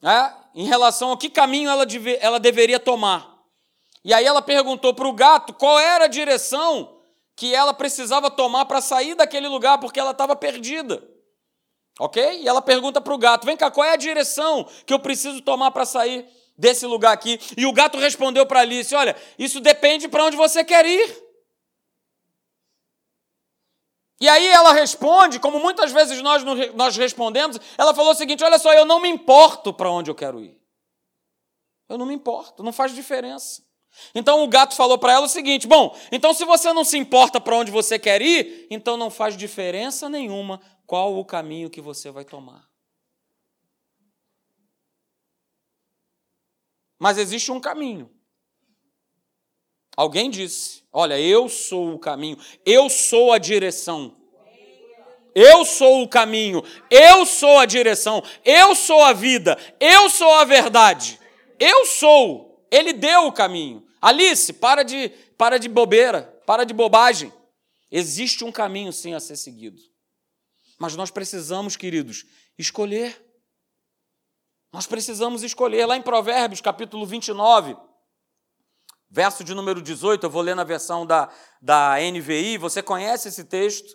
né, 0.00 0.34
em 0.54 0.66
relação 0.66 1.12
a 1.12 1.16
que 1.16 1.30
caminho 1.30 1.70
ela, 1.70 1.86
deve, 1.86 2.18
ela 2.20 2.40
deveria 2.40 2.80
tomar. 2.80 3.32
E 4.04 4.12
aí 4.12 4.24
ela 4.24 4.42
perguntou 4.42 4.92
para 4.92 5.06
o 5.06 5.12
gato 5.12 5.52
qual 5.54 5.78
era 5.78 6.04
a 6.04 6.08
direção 6.08 7.00
que 7.36 7.54
ela 7.54 7.72
precisava 7.72 8.30
tomar 8.30 8.64
para 8.66 8.80
sair 8.80 9.14
daquele 9.14 9.48
lugar, 9.48 9.78
porque 9.78 10.00
ela 10.00 10.10
estava 10.10 10.34
perdida. 10.34 11.02
Ok? 11.98 12.40
E 12.40 12.48
ela 12.48 12.60
pergunta 12.60 13.00
para 13.00 13.14
o 13.14 13.18
gato: 13.18 13.46
vem 13.46 13.56
cá, 13.56 13.70
qual 13.70 13.86
é 13.86 13.92
a 13.92 13.96
direção 13.96 14.66
que 14.86 14.92
eu 14.92 14.98
preciso 14.98 15.40
tomar 15.40 15.70
para 15.70 15.84
sair 15.84 16.26
desse 16.56 16.86
lugar 16.86 17.12
aqui? 17.12 17.38
E 17.56 17.66
o 17.66 17.72
gato 17.72 17.98
respondeu 17.98 18.46
para 18.46 18.60
Alice: 18.60 18.94
olha, 18.94 19.16
isso 19.38 19.60
depende 19.60 20.08
para 20.08 20.24
onde 20.24 20.36
você 20.36 20.64
quer 20.64 20.84
ir. 20.84 21.31
E 24.22 24.28
aí 24.28 24.46
ela 24.46 24.72
responde, 24.72 25.40
como 25.40 25.58
muitas 25.58 25.90
vezes 25.90 26.22
nós, 26.22 26.44
nós 26.76 26.96
respondemos, 26.96 27.58
ela 27.76 27.92
falou 27.92 28.12
o 28.12 28.14
seguinte: 28.14 28.44
olha 28.44 28.56
só, 28.56 28.72
eu 28.72 28.84
não 28.84 29.00
me 29.00 29.08
importo 29.08 29.74
para 29.74 29.90
onde 29.90 30.12
eu 30.12 30.14
quero 30.14 30.40
ir. 30.40 30.56
Eu 31.88 31.98
não 31.98 32.06
me 32.06 32.14
importo, 32.14 32.62
não 32.62 32.72
faz 32.72 32.94
diferença. 32.94 33.64
Então 34.14 34.44
o 34.44 34.46
gato 34.46 34.76
falou 34.76 34.96
para 34.96 35.12
ela 35.12 35.26
o 35.26 35.28
seguinte: 35.28 35.66
bom, 35.66 35.98
então 36.12 36.32
se 36.32 36.44
você 36.44 36.72
não 36.72 36.84
se 36.84 36.96
importa 36.96 37.40
para 37.40 37.56
onde 37.56 37.72
você 37.72 37.98
quer 37.98 38.22
ir, 38.22 38.68
então 38.70 38.96
não 38.96 39.10
faz 39.10 39.36
diferença 39.36 40.08
nenhuma 40.08 40.60
qual 40.86 41.18
o 41.18 41.24
caminho 41.24 41.68
que 41.68 41.80
você 41.80 42.08
vai 42.08 42.24
tomar. 42.24 42.70
Mas 46.96 47.18
existe 47.18 47.50
um 47.50 47.58
caminho. 47.58 48.08
Alguém 49.96 50.30
disse: 50.30 50.82
Olha, 50.92 51.18
eu 51.18 51.48
sou 51.48 51.94
o 51.94 51.98
caminho, 51.98 52.38
eu 52.64 52.88
sou 52.88 53.32
a 53.32 53.38
direção. 53.38 54.16
Eu 55.34 55.64
sou 55.64 56.02
o 56.02 56.08
caminho, 56.08 56.62
eu 56.90 57.24
sou 57.24 57.58
a 57.58 57.64
direção, 57.64 58.22
eu 58.44 58.74
sou 58.74 59.02
a 59.02 59.14
vida, 59.14 59.56
eu 59.80 60.10
sou 60.10 60.30
a 60.34 60.44
verdade. 60.44 61.18
Eu 61.58 61.86
sou. 61.86 62.66
Ele 62.70 62.92
deu 62.92 63.26
o 63.26 63.32
caminho. 63.32 63.86
Alice, 64.00 64.52
para 64.52 64.82
de, 64.82 65.08
para 65.38 65.58
de 65.58 65.68
bobeira, 65.68 66.22
para 66.44 66.64
de 66.64 66.74
bobagem. 66.74 67.32
Existe 67.90 68.44
um 68.44 68.52
caminho 68.52 68.92
sim 68.92 69.14
a 69.14 69.20
ser 69.20 69.36
seguido. 69.36 69.80
Mas 70.78 70.96
nós 70.96 71.10
precisamos, 71.10 71.76
queridos, 71.76 72.26
escolher. 72.58 73.24
Nós 74.72 74.86
precisamos 74.86 75.42
escolher. 75.42 75.86
Lá 75.86 75.96
em 75.96 76.02
Provérbios, 76.02 76.60
capítulo 76.60 77.06
29, 77.06 77.76
verso 79.12 79.44
de 79.44 79.54
número 79.54 79.82
18, 79.82 80.24
eu 80.24 80.30
vou 80.30 80.40
ler 80.40 80.56
na 80.56 80.64
versão 80.64 81.04
da, 81.04 81.28
da 81.60 81.96
NVI, 81.98 82.56
você 82.56 82.82
conhece 82.82 83.28
esse 83.28 83.44
texto? 83.44 83.94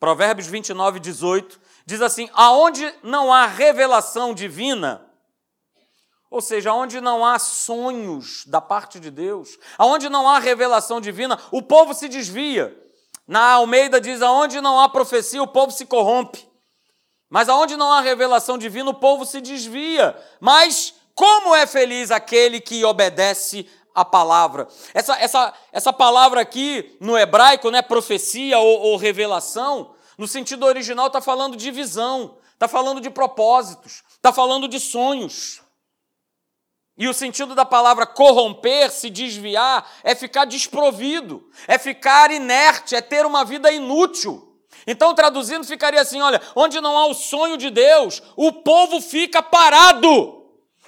Provérbios 0.00 0.46
29, 0.48 0.98
18, 0.98 1.60
diz 1.84 2.00
assim: 2.00 2.30
Aonde 2.32 2.92
não 3.02 3.30
há 3.30 3.46
revelação 3.46 4.32
divina, 4.32 5.06
ou 6.30 6.40
seja, 6.40 6.72
onde 6.72 6.98
não 6.98 7.24
há 7.24 7.38
sonhos 7.38 8.44
da 8.46 8.60
parte 8.60 8.98
de 8.98 9.10
Deus, 9.10 9.50
aonde 9.76 10.08
não 10.08 10.26
há 10.26 10.38
revelação 10.38 10.98
divina, 10.98 11.38
o 11.50 11.60
povo 11.60 11.92
se 11.92 12.08
desvia. 12.08 12.74
Na 13.28 13.52
Almeida 13.52 14.00
diz: 14.00 14.22
aonde 14.22 14.62
não 14.62 14.80
há 14.80 14.88
profecia, 14.88 15.42
o 15.42 15.46
povo 15.46 15.70
se 15.70 15.84
corrompe. 15.84 16.48
Mas 17.28 17.48
aonde 17.48 17.76
não 17.76 17.92
há 17.92 18.00
revelação 18.00 18.56
divina, 18.56 18.90
o 18.90 18.94
povo 18.94 19.26
se 19.26 19.40
desvia. 19.40 20.18
Mas 20.40 20.94
como 21.14 21.54
é 21.54 21.66
feliz 21.66 22.10
aquele 22.10 22.60
que 22.60 22.84
obedece 22.84 23.68
a 23.94 24.04
palavra. 24.04 24.68
Essa, 24.94 25.16
essa, 25.18 25.54
essa 25.72 25.92
palavra 25.92 26.40
aqui 26.40 26.96
no 27.00 27.18
hebraico, 27.18 27.70
né, 27.70 27.82
profecia 27.82 28.58
ou, 28.58 28.80
ou 28.80 28.96
revelação, 28.96 29.94
no 30.16 30.26
sentido 30.26 30.66
original 30.66 31.06
está 31.06 31.20
falando 31.20 31.56
de 31.56 31.70
visão, 31.70 32.36
está 32.52 32.68
falando 32.68 33.00
de 33.00 33.10
propósitos, 33.10 34.02
está 34.14 34.32
falando 34.32 34.68
de 34.68 34.78
sonhos. 34.78 35.62
E 36.96 37.08
o 37.08 37.14
sentido 37.14 37.54
da 37.54 37.64
palavra 37.64 38.06
corromper, 38.06 38.90
se 38.90 39.08
desviar, 39.08 39.90
é 40.04 40.14
ficar 40.14 40.44
desprovido, 40.44 41.50
é 41.66 41.78
ficar 41.78 42.30
inerte, 42.30 42.94
é 42.94 43.00
ter 43.00 43.24
uma 43.24 43.44
vida 43.44 43.72
inútil. 43.72 44.52
Então, 44.86 45.14
traduzindo, 45.14 45.64
ficaria 45.64 46.00
assim: 46.00 46.20
olha, 46.20 46.40
onde 46.54 46.80
não 46.80 46.96
há 46.98 47.06
o 47.06 47.14
sonho 47.14 47.56
de 47.56 47.70
Deus, 47.70 48.22
o 48.36 48.52
povo 48.52 49.00
fica 49.00 49.42
parado. 49.42 50.41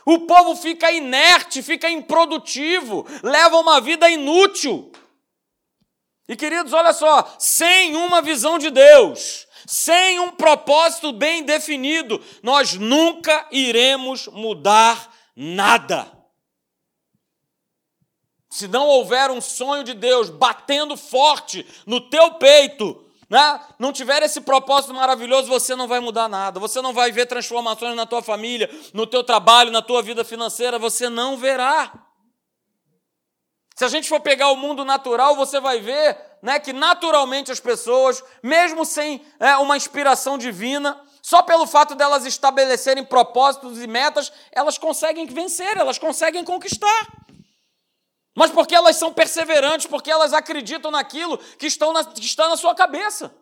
O 0.06 0.20
povo 0.20 0.54
fica 0.56 0.92
inerte, 0.92 1.62
fica 1.62 1.90
improdutivo, 1.90 3.06
leva 3.22 3.56
uma 3.58 3.80
vida 3.80 4.10
inútil. 4.10 4.92
E 6.28 6.36
queridos, 6.36 6.72
olha 6.72 6.92
só, 6.92 7.34
sem 7.38 7.96
uma 7.96 8.22
visão 8.22 8.58
de 8.58 8.70
Deus, 8.70 9.46
sem 9.66 10.18
um 10.20 10.30
propósito 10.30 11.12
bem 11.12 11.42
definido, 11.42 12.22
nós 12.42 12.74
nunca 12.74 13.46
iremos 13.50 14.26
mudar 14.28 15.12
nada. 15.36 16.10
Se 18.50 18.68
não 18.68 18.86
houver 18.86 19.30
um 19.30 19.40
sonho 19.40 19.82
de 19.82 19.94
Deus 19.94 20.30
batendo 20.30 20.96
forte 20.96 21.66
no 21.84 22.00
teu 22.08 22.34
peito, 22.34 23.03
né? 23.34 23.60
não 23.80 23.92
tiver 23.92 24.22
esse 24.22 24.40
propósito 24.40 24.94
maravilhoso, 24.94 25.48
você 25.48 25.74
não 25.74 25.88
vai 25.88 25.98
mudar 25.98 26.28
nada. 26.28 26.60
Você 26.60 26.80
não 26.80 26.92
vai 26.92 27.10
ver 27.10 27.26
transformações 27.26 27.96
na 27.96 28.06
tua 28.06 28.22
família, 28.22 28.70
no 28.92 29.08
teu 29.08 29.24
trabalho, 29.24 29.72
na 29.72 29.82
tua 29.82 30.00
vida 30.02 30.24
financeira, 30.24 30.78
você 30.78 31.08
não 31.08 31.36
verá. 31.36 31.92
Se 33.74 33.84
a 33.84 33.88
gente 33.88 34.08
for 34.08 34.20
pegar 34.20 34.52
o 34.52 34.56
mundo 34.56 34.84
natural, 34.84 35.34
você 35.34 35.58
vai 35.58 35.80
ver 35.80 36.16
né, 36.40 36.60
que 36.60 36.72
naturalmente 36.72 37.50
as 37.50 37.58
pessoas, 37.58 38.22
mesmo 38.40 38.84
sem 38.84 39.20
é, 39.40 39.56
uma 39.56 39.76
inspiração 39.76 40.38
divina, 40.38 40.96
só 41.20 41.42
pelo 41.42 41.66
fato 41.66 41.96
delas 41.96 42.24
estabelecerem 42.24 43.04
propósitos 43.04 43.82
e 43.82 43.88
metas, 43.88 44.32
elas 44.52 44.78
conseguem 44.78 45.26
vencer, 45.26 45.76
elas 45.76 45.98
conseguem 45.98 46.44
conquistar. 46.44 47.23
Mas 48.34 48.50
porque 48.50 48.74
elas 48.74 48.96
são 48.96 49.12
perseverantes, 49.12 49.86
porque 49.86 50.10
elas 50.10 50.32
acreditam 50.32 50.90
naquilo 50.90 51.38
que, 51.38 51.66
estão 51.66 51.92
na, 51.92 52.04
que 52.04 52.20
está 52.20 52.48
na 52.48 52.56
sua 52.56 52.74
cabeça. 52.74 53.34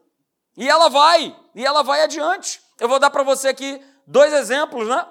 E 0.57 0.68
ela 0.68 0.88
vai, 0.88 1.35
e 1.55 1.64
ela 1.64 1.83
vai 1.83 2.02
adiante. 2.02 2.61
Eu 2.78 2.88
vou 2.88 2.98
dar 2.98 3.11
para 3.11 3.22
você 3.22 3.48
aqui 3.48 3.81
dois 4.07 4.33
exemplos, 4.33 4.87
né? 4.87 5.07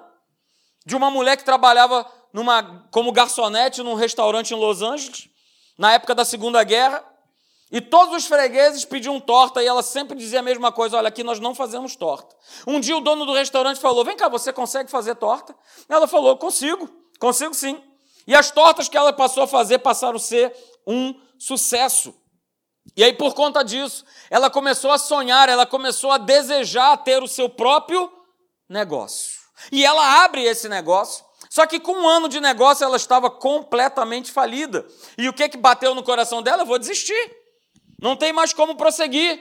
De 0.86 0.96
uma 0.96 1.10
mulher 1.10 1.36
que 1.36 1.44
trabalhava 1.44 2.06
numa, 2.32 2.88
como 2.92 3.12
garçonete 3.12 3.82
num 3.82 3.96
restaurante 3.96 4.52
em 4.52 4.58
Los 4.58 4.82
Angeles, 4.82 5.30
na 5.78 5.94
época 5.94 6.14
da 6.14 6.24
Segunda 6.24 6.64
Guerra, 6.64 7.04
e 7.72 7.80
todos 7.80 8.14
os 8.16 8.26
fregueses 8.26 8.84
pediam 8.84 9.18
torta 9.20 9.64
e 9.64 9.68
ela 9.68 9.82
sempre 9.82 10.18
dizia 10.18 10.42
a 10.42 10.44
mesma 10.44 10.72
coisa: 10.72 10.98
olha, 10.98 11.08
aqui 11.08 11.24
nós 11.24 11.40
não 11.40 11.56
fazemos 11.56 11.96
torta. 11.96 12.36
Um 12.68 12.80
dia 12.80 12.98
o 12.98 13.02
dono 13.02 13.26
do 13.26 13.34
restaurante 13.34 13.80
falou: 13.80 14.04
vem 14.04 14.18
cá, 14.18 14.28
você 14.28 14.52
consegue 14.52 14.92
fazer 14.92 15.16
torta? 15.16 15.56
Ela 15.88 16.06
falou: 16.06 16.36
consigo, 16.38 16.90
consigo 17.18 17.54
sim. 17.54 17.82
E 18.28 18.36
as 18.36 18.52
tortas 18.52 18.88
que 18.88 18.98
ela 18.98 19.12
passou 19.12 19.44
a 19.44 19.48
fazer 19.48 19.80
passaram 19.80 20.16
a 20.16 20.20
ser 20.20 20.54
um 20.86 21.14
sucesso. 21.38 22.14
E 22.96 23.04
aí, 23.04 23.14
por 23.14 23.34
conta 23.34 23.64
disso, 23.64 24.04
ela 24.30 24.50
começou 24.50 24.92
a 24.92 24.98
sonhar, 24.98 25.50
ela 25.50 25.66
começou 25.66 26.12
a 26.12 26.18
desejar 26.18 26.98
ter 26.98 27.22
o 27.22 27.28
seu 27.28 27.50
próprio 27.50 28.12
negócio. 28.70 29.40
E 29.72 29.86
ela 29.86 30.24
abre 30.24 30.44
esse 30.44 30.68
negócio, 30.68 31.24
só 31.50 31.66
que 31.66 31.80
com 31.80 31.94
um 31.94 32.08
ano 32.08 32.28
de 32.28 32.40
negócio 32.40 32.84
ela 32.84 32.98
estava 32.98 33.30
completamente 33.30 34.32
falida. 34.32 34.86
E 35.18 35.30
o 35.30 35.34
que, 35.34 35.50
que 35.50 35.58
bateu 35.58 35.94
no 35.94 36.04
coração 36.04 36.42
dela? 36.42 36.64
Eu 36.64 36.66
vou 36.66 36.80
desistir. 36.80 37.36
Não 38.02 38.16
tem 38.16 38.34
mais 38.34 38.54
como 38.54 38.76
prosseguir. 38.76 39.40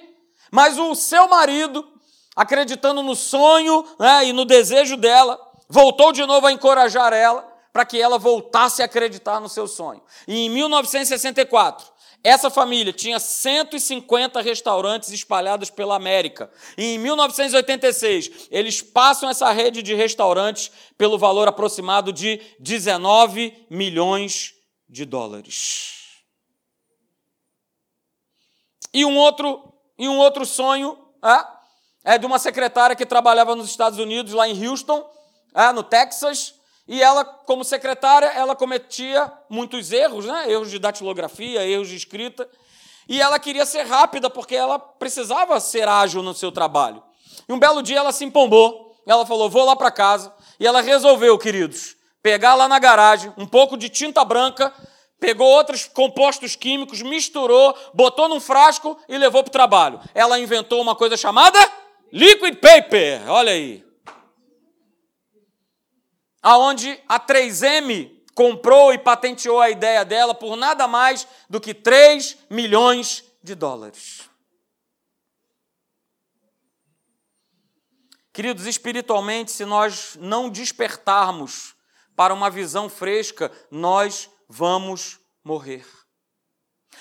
Mas 0.51 0.79
o 0.79 0.95
seu 0.95 1.29
marido, 1.29 1.87
acreditando 2.37 3.03
no 3.03 3.15
sonho 3.15 3.85
né, 3.99 4.27
e 4.27 4.33
no 4.33 4.45
desejo 4.45 4.97
dela, 4.97 5.41
voltou 5.69 6.13
de 6.13 6.27
novo 6.27 6.47
a 6.47 6.53
encorajar 6.53 7.13
ela 7.13 7.50
para 7.73 7.85
que 7.85 8.01
ela 8.01 8.19
voltasse 8.19 8.83
a 8.83 8.85
acreditar 8.85 9.41
no 9.41 9.49
seu 9.49 9.67
sonho. 9.67 10.03
E 10.27 10.47
em 10.47 10.49
1964, 10.51 11.87
essa 12.23 12.51
família 12.51 12.93
tinha 12.93 13.19
150 13.19 14.43
restaurantes 14.43 15.11
espalhados 15.11 15.71
pela 15.71 15.97
América. 15.97 16.51
E 16.77 16.95
em 16.95 16.99
1986, 16.99 18.49
eles 18.51 18.83
passam 18.83 19.31
essa 19.31 19.51
rede 19.53 19.83
de 19.83 19.95
restaurantes 19.95 20.71
pelo 20.99 21.19
valor 21.19 21.49
aproximado 21.49 22.13
de 22.13 22.41
19 22.59 23.67
milhões 23.71 24.55
de 24.87 25.07
dólares. 25.07 26.01
E 28.93 29.05
um 29.05 29.17
outro, 29.17 29.73
e 29.97 30.09
um 30.09 30.19
outro 30.19 30.45
sonho 30.45 30.99
é, 31.25 32.13
é 32.15 32.19
de 32.19 32.27
uma 32.27 32.39
secretária 32.39 32.97
que 32.97 33.07
trabalhava 33.07 33.57
nos 33.57 33.71
Estados 33.71 33.99
Unidos, 33.99 34.35
lá 34.35 34.47
em 34.47 34.69
Houston, 34.69 35.09
é, 35.55 35.73
no 35.73 35.83
Texas, 35.83 36.55
e 36.91 37.01
ela, 37.01 37.25
como 37.25 37.63
secretária, 37.63 38.27
ela 38.35 38.57
cometia 38.57 39.33
muitos 39.49 39.93
erros, 39.93 40.27
né? 40.27 40.51
erros 40.51 40.73
de 40.73 40.79
datilografia, 40.81 41.65
erros 41.65 41.87
de 41.87 41.95
escrita. 41.95 42.49
E 43.09 43.21
ela 43.23 43.39
queria 43.39 43.65
ser 43.65 43.85
rápida 43.85 44.29
porque 44.29 44.57
ela 44.57 44.77
precisava 44.77 45.61
ser 45.61 45.87
ágil 45.87 46.21
no 46.21 46.35
seu 46.35 46.51
trabalho. 46.51 47.01
E 47.49 47.53
um 47.53 47.61
belo 47.61 47.81
dia 47.81 47.99
ela 47.99 48.11
se 48.11 48.25
empombou. 48.25 48.93
Ela 49.07 49.25
falou: 49.25 49.49
Vou 49.49 49.65
lá 49.65 49.77
para 49.77 49.93
casa. 49.93 50.35
E 50.59 50.67
ela 50.67 50.81
resolveu, 50.81 51.39
queridos, 51.39 51.95
pegar 52.21 52.57
lá 52.57 52.67
na 52.67 52.81
garagem 52.81 53.33
um 53.39 53.47
pouco 53.47 53.77
de 53.77 53.89
tinta 53.89 54.25
branca, 54.25 54.75
pegou 55.21 55.47
outros 55.47 55.87
compostos 55.87 56.57
químicos, 56.57 57.03
misturou, 57.03 57.73
botou 57.95 58.29
num 58.29 58.41
frasco 58.41 58.99
e 59.09 59.17
levou 59.17 59.45
para 59.45 59.51
o 59.51 59.53
trabalho. 59.53 60.01
Ela 60.13 60.41
inventou 60.41 60.83
uma 60.83 60.97
coisa 60.97 61.17
chamada 61.17 61.57
liquid 62.13 62.57
paper. 62.57 63.31
Olha 63.31 63.53
aí 63.53 63.89
aonde 66.43 66.99
a 67.09 67.19
3M 67.19 68.21
comprou 68.35 68.93
e 68.93 68.99
patenteou 68.99 69.61
a 69.61 69.71
ideia 69.71 70.05
dela 70.05 70.35
por 70.35 70.57
nada 70.57 70.87
mais 70.87 71.27
do 71.49 71.61
que 71.61 71.75
3 71.75 72.39
milhões 72.49 73.25
de 73.43 73.55
dólares. 73.55 74.29
Queridos, 78.33 78.67
espiritualmente, 78.67 79.51
se 79.51 79.65
nós 79.65 80.17
não 80.21 80.49
despertarmos 80.49 81.75
para 82.15 82.33
uma 82.33 82.49
visão 82.49 82.89
fresca, 82.89 83.51
nós 83.71 84.31
vamos 84.49 85.19
morrer. 85.43 85.85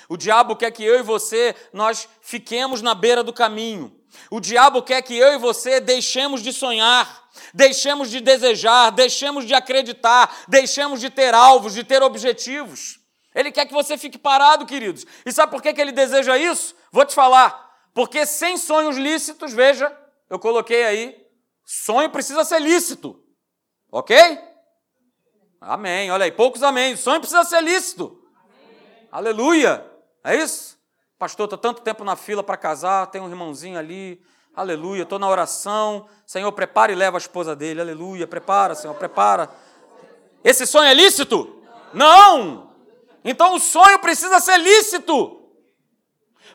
O 0.07 0.17
diabo 0.17 0.55
quer 0.55 0.71
que 0.71 0.83
eu 0.83 0.99
e 0.99 1.03
você 1.03 1.55
nós 1.71 2.07
fiquemos 2.21 2.81
na 2.81 2.95
beira 2.95 3.23
do 3.23 3.31
caminho. 3.31 3.98
O 4.29 4.39
diabo 4.39 4.81
quer 4.81 5.01
que 5.01 5.15
eu 5.15 5.33
e 5.33 5.37
você 5.37 5.79
deixemos 5.79 6.41
de 6.41 6.51
sonhar 6.53 7.19
deixemos 7.53 8.09
de 8.09 8.19
desejar, 8.19 8.91
deixemos 8.91 9.45
de 9.45 9.53
acreditar, 9.53 10.43
deixemos 10.47 10.99
de 10.99 11.09
ter 11.09 11.33
alvos, 11.33 11.73
de 11.73 11.83
ter 11.83 12.01
objetivos. 12.01 12.99
Ele 13.33 13.51
quer 13.51 13.65
que 13.65 13.73
você 13.73 13.97
fique 13.97 14.17
parado, 14.17 14.65
queridos. 14.65 15.05
E 15.25 15.31
sabe 15.31 15.51
por 15.51 15.61
que 15.61 15.69
ele 15.69 15.91
deseja 15.91 16.37
isso? 16.37 16.75
Vou 16.91 17.05
te 17.05 17.13
falar. 17.13 17.67
Porque 17.93 18.25
sem 18.25 18.57
sonhos 18.57 18.97
lícitos, 18.97 19.53
veja, 19.53 19.95
eu 20.29 20.39
coloquei 20.39 20.83
aí, 20.83 21.15
sonho 21.63 22.09
precisa 22.09 22.43
ser 22.43 22.59
lícito. 22.59 23.23
Ok? 23.91 24.15
Amém. 25.61 26.11
Olha 26.11 26.25
aí, 26.25 26.31
poucos 26.31 26.63
amém. 26.63 26.95
Sonho 26.95 27.19
precisa 27.19 27.43
ser 27.43 27.61
lícito. 27.61 28.23
Amém. 28.35 29.07
Aleluia. 29.11 29.85
É 30.23 30.35
isso? 30.35 30.78
Pastor, 31.19 31.43
estou 31.43 31.59
tanto 31.59 31.81
tempo 31.81 32.03
na 32.03 32.15
fila 32.15 32.41
para 32.41 32.57
casar, 32.57 33.07
tem 33.07 33.21
um 33.21 33.29
irmãozinho 33.29 33.77
ali, 33.77 34.19
Aleluia, 34.55 35.03
estou 35.03 35.17
na 35.17 35.29
oração. 35.29 36.07
Senhor, 36.25 36.51
prepara 36.51 36.91
e 36.91 36.95
leva 36.95 37.15
a 37.15 37.19
esposa 37.19 37.55
dele. 37.55 37.79
Aleluia, 37.79 38.27
prepara, 38.27 38.75
Senhor, 38.75 38.93
prepara. 38.93 39.49
Esse 40.43 40.65
sonho 40.65 40.89
é 40.89 40.93
lícito? 40.93 41.61
Não! 41.93 42.69
Então 43.23 43.55
o 43.55 43.59
sonho 43.59 43.99
precisa 43.99 44.39
ser 44.39 44.57
lícito. 44.57 45.39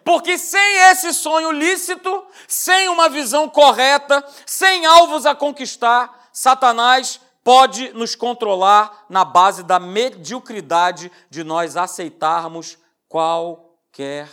Porque 0.05 0.37
sem 0.37 0.77
esse 0.91 1.15
sonho 1.15 1.51
lícito, 1.51 2.27
sem 2.47 2.91
uma 2.91 3.09
visão 3.09 3.49
correta, 3.49 4.23
sem 4.45 4.85
alvos 4.85 5.25
a 5.25 5.35
conquistar, 5.35 6.29
Satanás 6.31 7.21
pode 7.43 7.91
nos 7.95 8.15
controlar 8.15 9.07
na 9.09 9.25
base 9.25 9.63
da 9.63 9.79
mediocridade 9.79 11.11
de 11.31 11.43
nós 11.43 11.75
aceitarmos 11.75 12.77
qualquer 13.09 14.29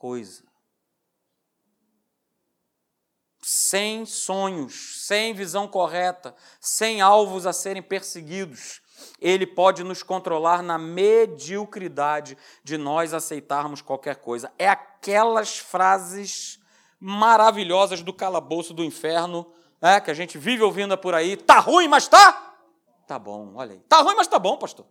coisa 0.00 0.50
sem 3.42 4.04
sonhos, 4.06 5.06
sem 5.06 5.34
visão 5.34 5.66
correta, 5.66 6.34
sem 6.60 7.00
alvos 7.00 7.46
a 7.46 7.52
serem 7.52 7.82
perseguidos, 7.82 8.80
ele 9.18 9.44
pode 9.44 9.82
nos 9.82 10.04
controlar 10.04 10.62
na 10.62 10.78
mediocridade 10.78 12.38
de 12.62 12.78
nós 12.78 13.12
aceitarmos 13.12 13.82
qualquer 13.82 14.16
coisa. 14.16 14.52
É 14.56 14.68
aquelas 14.68 15.58
frases 15.58 16.60
maravilhosas 17.00 18.02
do 18.02 18.12
calabouço 18.12 18.72
do 18.72 18.84
inferno, 18.84 19.50
né, 19.80 20.00
que 20.00 20.10
a 20.12 20.14
gente 20.14 20.38
vive 20.38 20.62
ouvindo 20.62 20.96
por 20.96 21.14
aí. 21.14 21.36
Tá 21.36 21.58
ruim, 21.58 21.88
mas 21.88 22.06
tá? 22.06 22.56
Tá 23.06 23.18
bom, 23.18 23.54
olha 23.56 23.72
aí. 23.72 23.80
Tá 23.88 24.00
ruim, 24.02 24.14
mas 24.14 24.28
tá 24.28 24.38
bom, 24.38 24.58
pastor. 24.58 24.86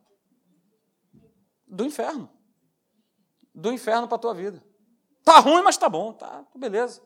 Do 1.65 1.85
inferno. 1.85 2.29
Do 3.55 3.71
inferno 3.71 4.07
para 4.07 4.15
a 4.15 4.19
tua 4.19 4.33
vida. 4.33 4.61
Tá 5.23 5.39
ruim, 5.39 5.61
mas 5.61 5.77
tá 5.77 5.87
bom, 5.87 6.13
tá, 6.13 6.43
beleza. 6.55 7.01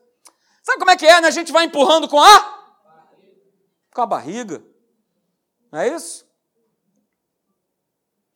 Sabe 0.62 0.78
como 0.78 0.90
é 0.90 0.96
que 0.96 1.06
é, 1.06 1.20
né? 1.20 1.28
A 1.28 1.32
gente 1.32 1.52
vai 1.52 1.64
empurrando 1.64 2.08
com 2.08 2.20
a 2.20 2.54
com 3.94 4.02
a 4.02 4.06
barriga. 4.06 4.62
Não 5.70 5.78
é 5.78 5.88
isso? 5.88 6.26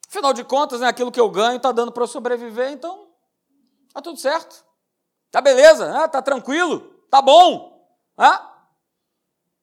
Afinal 0.07 0.33
de 0.33 0.43
contas, 0.43 0.79
né, 0.79 0.87
aquilo 0.87 1.11
que 1.11 1.19
eu 1.19 1.29
ganho 1.29 1.57
está 1.57 1.71
dando 1.71 1.91
para 1.91 2.03
eu 2.03 2.07
sobreviver, 2.07 2.71
então 2.71 3.09
tá 3.93 4.01
tudo 4.01 4.17
certo. 4.17 4.65
Tá 5.29 5.39
beleza, 5.41 5.91
né? 5.91 6.07
tá 6.07 6.21
tranquilo. 6.21 6.79
tá 7.09 7.21
bom. 7.21 7.77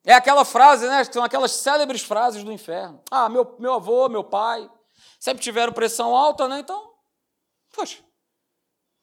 É 0.05 0.15
aquela 0.15 0.45
frase, 0.45 0.87
né? 0.87 1.03
São 1.03 1.25
aquelas 1.25 1.51
célebres 1.51 2.03
frases 2.03 2.45
do 2.45 2.53
inferno. 2.53 3.03
Ah, 3.11 3.29
meu, 3.29 3.57
meu 3.59 3.75
avô, 3.75 4.09
meu 4.09 4.23
pai, 4.23 4.71
sempre 5.19 5.43
tiveram 5.43 5.73
pressão 5.73 6.15
alta, 6.15 6.47
né? 6.47 6.61
Então, 6.61 6.93
poxa, 7.75 7.99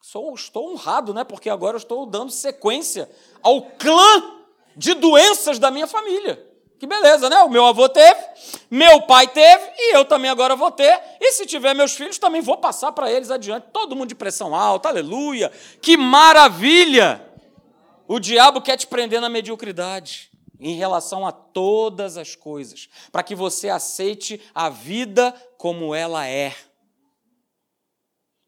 sou, 0.05 0.35
estou 0.35 0.69
honrado, 0.69 1.13
né? 1.13 1.23
Porque 1.23 1.49
agora 1.49 1.75
eu 1.75 1.79
estou 1.79 2.05
dando 2.05 2.29
sequência 2.29 3.09
ao 3.41 3.61
clã 3.61 4.41
de 4.75 4.93
doenças 4.93 5.57
da 5.57 5.71
minha 5.71 5.87
família. 5.87 6.45
Que 6.77 6.85
beleza, 6.85 7.29
né? 7.29 7.37
O 7.43 7.49
meu 7.49 7.65
avô 7.65 7.87
teve, 7.87 8.19
meu 8.69 9.03
pai 9.03 9.29
teve 9.29 9.63
e 9.77 9.95
eu 9.95 10.03
também 10.03 10.29
agora 10.29 10.57
vou 10.57 10.69
ter. 10.69 11.01
E 11.21 11.31
se 11.31 11.45
tiver 11.45 11.73
meus 11.73 11.93
filhos, 11.93 12.17
também 12.17 12.41
vou 12.41 12.57
passar 12.57 12.91
para 12.91 13.09
eles 13.09 13.31
adiante. 13.31 13.67
Todo 13.71 13.95
mundo 13.95 14.09
de 14.09 14.15
pressão 14.15 14.53
alta, 14.53 14.89
aleluia. 14.89 15.49
Que 15.81 15.95
maravilha! 15.95 17.25
O 18.05 18.19
diabo 18.19 18.61
quer 18.61 18.75
te 18.75 18.85
prender 18.85 19.21
na 19.21 19.29
mediocridade 19.29 20.29
em 20.59 20.75
relação 20.75 21.25
a 21.25 21.31
todas 21.31 22.17
as 22.17 22.35
coisas, 22.35 22.89
para 23.09 23.23
que 23.23 23.35
você 23.35 23.69
aceite 23.69 24.41
a 24.53 24.67
vida 24.69 25.33
como 25.57 25.95
ela 25.95 26.27
é. 26.27 26.53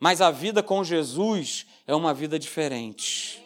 Mas 0.06 0.22
a 0.22 0.30
vida 0.30 0.62
com 0.62 0.84
Jesus 0.84 1.66
é 1.88 1.96
uma 1.96 2.14
vida 2.14 2.38
diferente. 2.38 3.44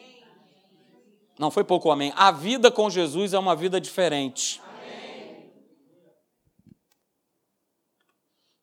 Não 1.39 1.49
foi 1.49 1.63
pouco 1.63 1.89
amém. 1.89 2.11
A 2.17 2.31
vida 2.31 2.69
com 2.69 2.89
Jesus 2.89 3.31
é 3.31 3.39
uma 3.39 3.55
vida 3.55 3.79
diferente. 3.79 4.61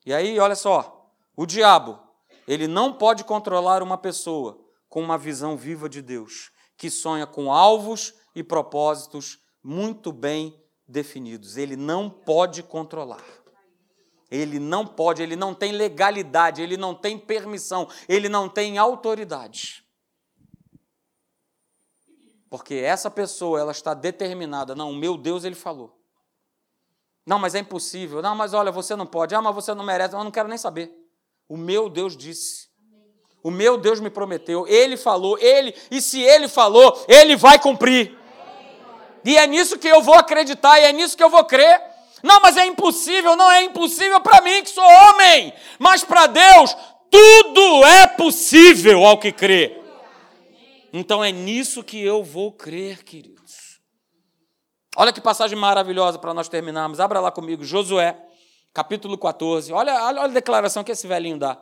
E 0.05 0.13
aí, 0.13 0.39
olha 0.39 0.55
só, 0.55 1.11
o 1.35 1.47
diabo, 1.47 1.99
ele 2.47 2.67
não 2.67 2.93
pode 2.93 3.25
controlar 3.25 3.83
uma 3.83 3.97
pessoa 3.97 4.63
com 4.91 5.01
uma 5.01 5.17
visão 5.17 5.57
viva 5.57 5.89
de 5.89 6.03
Deus, 6.03 6.51
que 6.77 6.91
sonha 6.91 7.27
com 7.27 7.51
alvos 7.51 8.13
e 8.35 8.43
propósitos 8.43 9.39
muito 9.65 10.13
bem 10.13 10.55
definidos. 10.87 11.57
Ele 11.57 11.77
não 11.77 12.11
pode 12.11 12.63
controlar. 12.63 13.25
Ele 14.31 14.59
não 14.59 14.87
pode, 14.87 15.23
ele 15.23 15.37
não 15.37 15.55
tem 15.55 15.73
legalidade, 15.73 16.63
ele 16.63 16.77
não 16.77 16.95
tem 16.95 17.19
permissão, 17.19 17.89
ele 18.09 18.29
não 18.29 18.49
tem 18.49 18.77
autoridade. 18.77 19.85
Porque 22.49 22.75
essa 22.75 23.11
pessoa, 23.11 23.61
ela 23.61 23.73
está 23.73 23.95
determinada, 23.95 24.75
não, 24.75 24.93
meu 24.93 25.17
Deus, 25.17 25.45
ele 25.45 25.55
falou. 25.55 25.97
Não, 27.27 27.41
mas 27.41 27.57
é 27.57 27.59
impossível. 27.59 28.23
Não, 28.23 28.37
mas 28.37 28.55
olha, 28.55 28.71
você 28.71 28.95
não 28.95 29.05
pode. 29.05 29.35
Ah, 29.35 29.43
mas 29.43 29.55
você 29.55 29.75
não 29.75 29.85
merece. 29.85 30.15
Eu 30.15 30.23
não 30.23 30.31
quero 30.31 30.49
nem 30.49 30.57
saber. 30.57 30.95
O 31.49 31.57
meu 31.57 31.91
Deus 31.91 32.17
disse. 32.17 32.69
O 33.43 33.51
meu 33.51 33.77
Deus 33.77 33.99
me 33.99 34.11
prometeu. 34.11 34.67
Ele 34.69 34.97
falou, 34.97 35.37
ele, 35.39 35.75
e 35.91 36.01
se 36.01 36.21
ele 36.21 36.49
falou, 36.49 37.05
ele 37.09 37.37
vai 37.37 37.59
cumprir. 37.59 38.17
E 39.25 39.37
é 39.37 39.47
nisso 39.47 39.79
que 39.79 39.89
eu 39.89 40.03
vou 40.03 40.15
acreditar, 40.15 40.79
e 40.79 40.85
é 40.85 40.93
nisso 40.93 41.17
que 41.17 41.23
eu 41.23 41.31
vou 41.31 41.45
crer. 41.45 41.81
Não, 42.27 42.41
mas 42.41 42.57
é 42.57 42.67
impossível. 42.67 43.37
Não 43.37 43.51
é 43.51 43.63
impossível 43.63 44.21
para 44.21 44.43
mim, 44.43 44.63
que 44.63 44.71
sou 44.71 44.85
homem. 44.85 45.53
Mas 45.79 46.03
para 46.03 46.27
Deus, 46.27 46.77
tudo 47.11 47.85
é 47.85 48.07
possível 48.07 49.07
ao 49.07 49.19
que 49.19 49.31
crê. 49.31 49.81
Então 50.93 51.23
é 51.23 51.31
nisso 51.31 51.85
que 51.85 52.03
eu 52.03 52.25
vou 52.25 52.53
crer, 52.53 53.05
querido. 53.05 53.37
Olha 54.99 55.13
que 55.13 55.21
passagem 55.21 55.59
maravilhosa 55.59 56.19
para 56.19 56.33
nós 56.33 56.49
terminarmos. 56.49 57.01
Abra 57.01 57.21
lá 57.21 57.31
comigo, 57.31 57.63
Josué, 57.63 58.19
capítulo 58.73 59.19
14. 59.19 59.71
Olha, 59.73 60.03
olha 60.07 60.23
a 60.23 60.27
declaração 60.27 60.83
que 60.83 60.91
esse 60.91 61.07
velhinho 61.07 61.39
dá. 61.39 61.61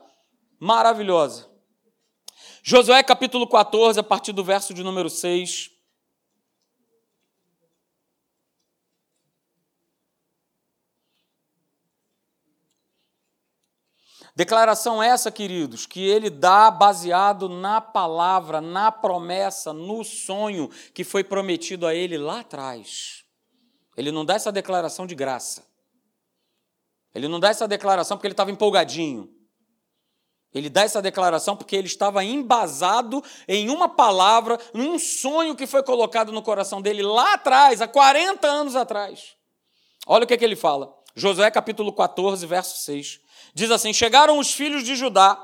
Maravilhosa. 0.60 1.50
Josué, 2.62 3.02
capítulo 3.02 3.48
14, 3.48 3.98
a 3.98 4.04
partir 4.04 4.32
do 4.32 4.44
verso 4.44 4.72
de 4.72 4.84
número 4.84 5.10
6. 5.10 5.73
Declaração 14.36 15.00
essa, 15.00 15.30
queridos, 15.30 15.86
que 15.86 16.04
ele 16.04 16.28
dá 16.28 16.68
baseado 16.68 17.48
na 17.48 17.80
palavra, 17.80 18.60
na 18.60 18.90
promessa, 18.90 19.72
no 19.72 20.02
sonho 20.02 20.68
que 20.92 21.04
foi 21.04 21.22
prometido 21.22 21.86
a 21.86 21.94
ele 21.94 22.18
lá 22.18 22.40
atrás. 22.40 23.22
Ele 23.96 24.10
não 24.10 24.24
dá 24.24 24.34
essa 24.34 24.50
declaração 24.50 25.06
de 25.06 25.14
graça. 25.14 25.64
Ele 27.14 27.28
não 27.28 27.38
dá 27.38 27.50
essa 27.50 27.68
declaração 27.68 28.16
porque 28.16 28.26
ele 28.26 28.32
estava 28.32 28.50
empolgadinho. 28.50 29.32
Ele 30.52 30.68
dá 30.68 30.82
essa 30.82 31.00
declaração 31.00 31.56
porque 31.56 31.76
ele 31.76 31.86
estava 31.86 32.24
embasado 32.24 33.22
em 33.46 33.70
uma 33.70 33.88
palavra, 33.88 34.58
num 34.72 34.98
sonho 34.98 35.54
que 35.54 35.66
foi 35.66 35.82
colocado 35.82 36.32
no 36.32 36.42
coração 36.42 36.82
dele 36.82 37.02
lá 37.02 37.34
atrás, 37.34 37.80
há 37.80 37.88
40 37.88 38.46
anos 38.46 38.74
atrás. 38.74 39.36
Olha 40.06 40.24
o 40.24 40.26
que, 40.26 40.34
é 40.34 40.36
que 40.36 40.44
ele 40.44 40.56
fala. 40.56 40.92
Josué 41.16 41.50
capítulo 41.50 41.92
14, 41.92 42.44
verso 42.46 42.82
6. 42.82 43.20
Diz 43.54 43.70
assim: 43.70 43.92
Chegaram 43.92 44.38
os 44.38 44.52
filhos 44.52 44.84
de 44.84 44.96
Judá 44.96 45.38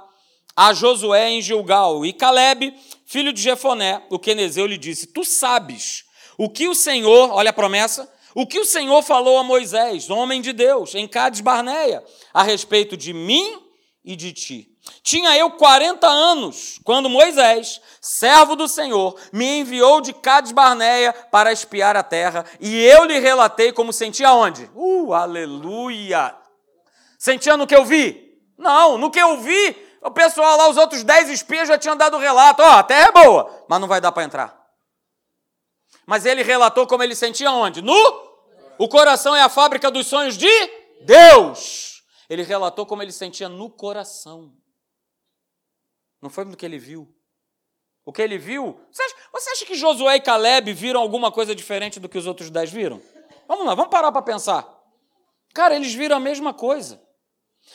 a 0.57 0.75
Josué 0.75 1.31
em 1.31 1.41
Gilgal, 1.41 2.05
e 2.05 2.13
Caleb, 2.13 2.75
filho 3.07 3.33
de 3.33 3.41
Jefoné, 3.41 4.03
o 4.11 4.19
quenezeu, 4.19 4.67
lhe 4.67 4.77
disse: 4.77 5.07
Tu 5.07 5.25
sabes 5.25 6.05
o 6.37 6.49
que 6.49 6.69
o 6.69 6.75
Senhor, 6.75 7.31
olha 7.31 7.51
a 7.51 7.53
promessa, 7.53 8.11
o 8.35 8.47
que 8.47 8.59
o 8.59 8.65
Senhor 8.65 9.03
falou 9.03 9.39
a 9.39 9.45
Moisés, 9.45 10.11
homem 10.11 10.41
de 10.41 10.53
Deus, 10.53 10.95
em 10.95 11.07
Cades 11.07 11.41
Barneia, 11.41 12.05
a 12.33 12.43
respeito 12.43 12.97
de 12.97 13.13
mim 13.13 13.59
e 14.05 14.17
de 14.17 14.33
ti. 14.33 14.70
Tinha 15.03 15.37
eu 15.37 15.51
40 15.53 16.07
anos 16.07 16.81
quando 16.85 17.09
Moisés, 17.09 17.81
servo 18.01 18.57
do 18.57 18.69
Senhor, 18.69 19.19
me 19.33 19.61
enviou 19.61 20.01
de 20.01 20.13
Cades 20.13 20.53
Barneia 20.53 21.13
para 21.13 21.53
espiar 21.53 21.97
a 21.97 22.03
terra, 22.03 22.45
e 22.61 22.83
eu 22.85 23.05
lhe 23.05 23.19
relatei 23.19 23.73
como 23.73 23.93
sentia 23.93 24.33
onde? 24.33 24.71
Uh, 24.75 25.13
aleluia! 25.13 26.35
Sentia 27.19 27.57
no 27.57 27.67
que 27.67 27.75
eu 27.75 27.85
vi? 27.85 28.39
Não, 28.57 28.97
no 28.97 29.11
que 29.11 29.19
eu 29.19 29.39
vi, 29.39 29.77
o 30.03 30.11
pessoal 30.11 30.57
lá, 30.57 30.69
os 30.69 30.77
outros 30.77 31.03
dez 31.03 31.29
espias 31.29 31.69
já 31.69 31.79
tinham 31.79 31.97
dado 31.97 32.17
relato, 32.17 32.63
ó, 32.63 32.67
oh, 32.67 32.79
a 32.79 32.83
terra 32.83 33.09
é 33.09 33.13
boa, 33.13 33.65
mas 33.69 33.81
não 33.81 33.89
vai 33.89 34.01
dar 34.01 34.13
para 34.13 34.25
entrar. 34.25 34.61
Mas 36.07 36.25
ele 36.25 36.43
relatou 36.43 36.87
como 36.87 37.03
ele 37.03 37.15
sentia 37.15 37.53
onde? 37.53 37.83
No? 37.83 38.31
O 38.79 38.89
coração 38.89 39.37
é 39.37 39.43
a 39.43 39.49
fábrica 39.49 39.91
dos 39.91 40.07
sonhos 40.07 40.37
de 40.37 40.49
Deus. 41.03 42.03
Ele 42.29 42.43
relatou 42.43 42.87
como 42.87 43.03
ele 43.03 43.13
sentia 43.13 43.49
no 43.49 43.69
coração. 43.69 44.53
Não 46.21 46.29
foi 46.31 46.45
no 46.45 46.57
que 46.57 46.67
ele 46.67 46.79
viu. 46.79 47.09
O 48.05 48.13
que 48.13 48.23
ele 48.23 48.39
viu. 48.39 48.81
Você 48.91 49.03
acha, 49.03 49.15
você 49.33 49.51
acha 49.51 49.67
que 49.67 49.75
Josué 49.75 50.17
e 50.17 50.21
Caleb 50.21 50.73
viram 50.73 51.01
alguma 51.01 51.31
coisa 51.31 51.55
diferente 51.55 52.01
do 52.01 52.09
que 52.09 52.19
os 52.19 52.27
outros 52.27 52.51
dez 52.51 52.71
viram? 52.71 53.01
Vamos 53.47 53.67
lá, 53.67 53.75
vamos 53.75 53.91
parar 53.91 54.13
para 54.13 54.23
pensar. 54.23 54.69
Cara, 55.55 55.75
eles 55.75 55.93
viram 55.93 56.17
a 56.17 56.21
mesma 56.21 56.55
coisa. 56.55 57.01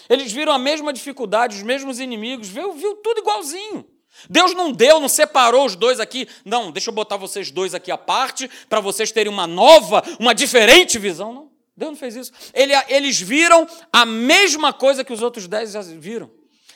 Eles 0.10 0.32
viram 0.32 0.52
a 0.52 0.60
mesma 0.60 0.92
dificuldade, 0.92 1.56
os 1.56 1.64
mesmos 1.64 2.00
inimigos, 2.00 2.48
viu, 2.48 2.74
viu 2.74 2.96
tudo 2.98 3.20
igualzinho. 3.20 3.86
Deus 4.30 4.54
não 4.54 4.72
deu, 4.72 5.00
não 5.00 5.10
separou 5.10 5.66
os 5.66 5.76
dois 5.76 6.00
aqui. 6.00 6.28
Não, 6.44 6.72
deixa 6.72 6.90
eu 6.90 6.94
botar 6.94 7.18
vocês 7.18 7.52
dois 7.52 7.74
aqui 7.74 7.92
à 7.92 7.98
parte 7.98 8.50
para 8.70 8.80
vocês 8.80 9.12
terem 9.12 9.32
uma 9.32 9.46
nova, 9.46 10.02
uma 10.20 10.34
diferente 10.34 10.98
visão. 10.98 11.34
Não, 11.34 11.52
Deus 11.76 11.92
não 11.92 11.98
fez 11.98 12.16
isso. 12.16 12.32
Ele, 12.54 12.74
eles 12.88 13.20
viram 13.20 13.68
a 13.92 14.06
mesma 14.06 14.72
coisa 14.72 15.04
que 15.04 15.14
os 15.14 15.22
outros 15.22 15.48
dez 15.48 15.72
já 15.72 15.82
viram. 15.82 16.32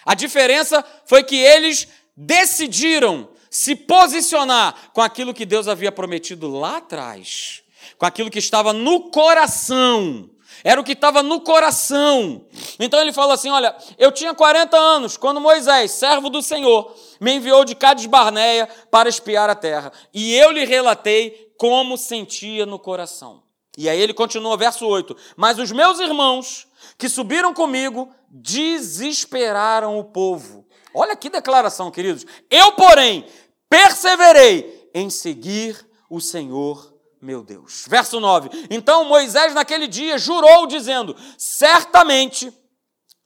A 0.10 0.16
diferença 0.16 0.84
foi 1.06 1.22
que 1.22 1.36
eles 1.36 1.88
decidiram 2.18 3.30
se 3.48 3.76
posicionar 3.76 4.90
com 4.92 5.02
aquilo 5.02 5.36
que 5.36 5.46
Deus 5.46 5.68
havia 5.68 5.92
prometido 5.92 6.50
lá 6.50 6.78
atrás, 6.78 7.62
com 7.96 8.08
aquilo 8.08 8.32
que 8.32 8.40
estava 8.40 8.74
no 8.74 9.12
coração 9.12 10.28
era 10.64 10.82
o 10.82 10.84
que 10.84 10.94
estava 10.94 11.22
no 11.22 11.40
coração. 11.42 12.44
Então 12.80 13.00
ele 13.00 13.14
fala 13.14 13.36
assim: 13.36 13.52
Olha, 13.52 13.76
eu 14.00 14.12
tinha 14.12 14.34
40 14.34 14.76
anos 14.76 15.16
quando 15.16 15.40
Moisés, 15.40 15.92
servo 15.92 16.28
do 16.28 16.42
Senhor, 16.42 16.92
me 17.22 17.36
enviou 17.36 17.64
de 17.64 17.76
Cades 17.76 18.08
Barneia 18.08 18.68
para 18.90 19.08
espiar 19.08 19.48
a 19.48 19.56
terra. 19.56 19.92
E 20.12 20.36
eu 20.36 20.52
lhe 20.52 20.66
relatei 20.66 21.54
como 21.56 21.98
sentia 21.98 22.66
no 22.66 22.80
coração. 22.80 23.44
E 23.78 23.88
aí 23.88 24.02
ele 24.02 24.14
continua, 24.14 24.58
verso 24.58 24.88
8: 24.88 25.16
Mas 25.38 25.60
os 25.60 25.72
meus 25.72 26.00
irmãos 26.00 26.68
que 27.00 27.08
subiram 27.10 27.54
comigo 27.54 28.14
desesperaram 28.30 29.98
o 29.98 30.04
povo. 30.04 30.68
Olha 30.94 31.16
que 31.16 31.30
declaração, 31.30 31.90
queridos. 31.90 32.26
Eu, 32.50 32.74
porém, 32.74 33.26
perseverei 33.70 34.92
em 34.94 35.10
seguir 35.10 35.88
o 36.10 36.20
Senhor 36.20 36.94
meu 37.22 37.44
Deus. 37.44 37.86
Verso 37.88 38.20
9: 38.20 38.50
Então 38.70 39.06
Moisés 39.06 39.54
naquele 39.54 39.88
dia 39.88 40.18
jurou, 40.18 40.68
dizendo: 40.68 41.16
Certamente 41.38 42.52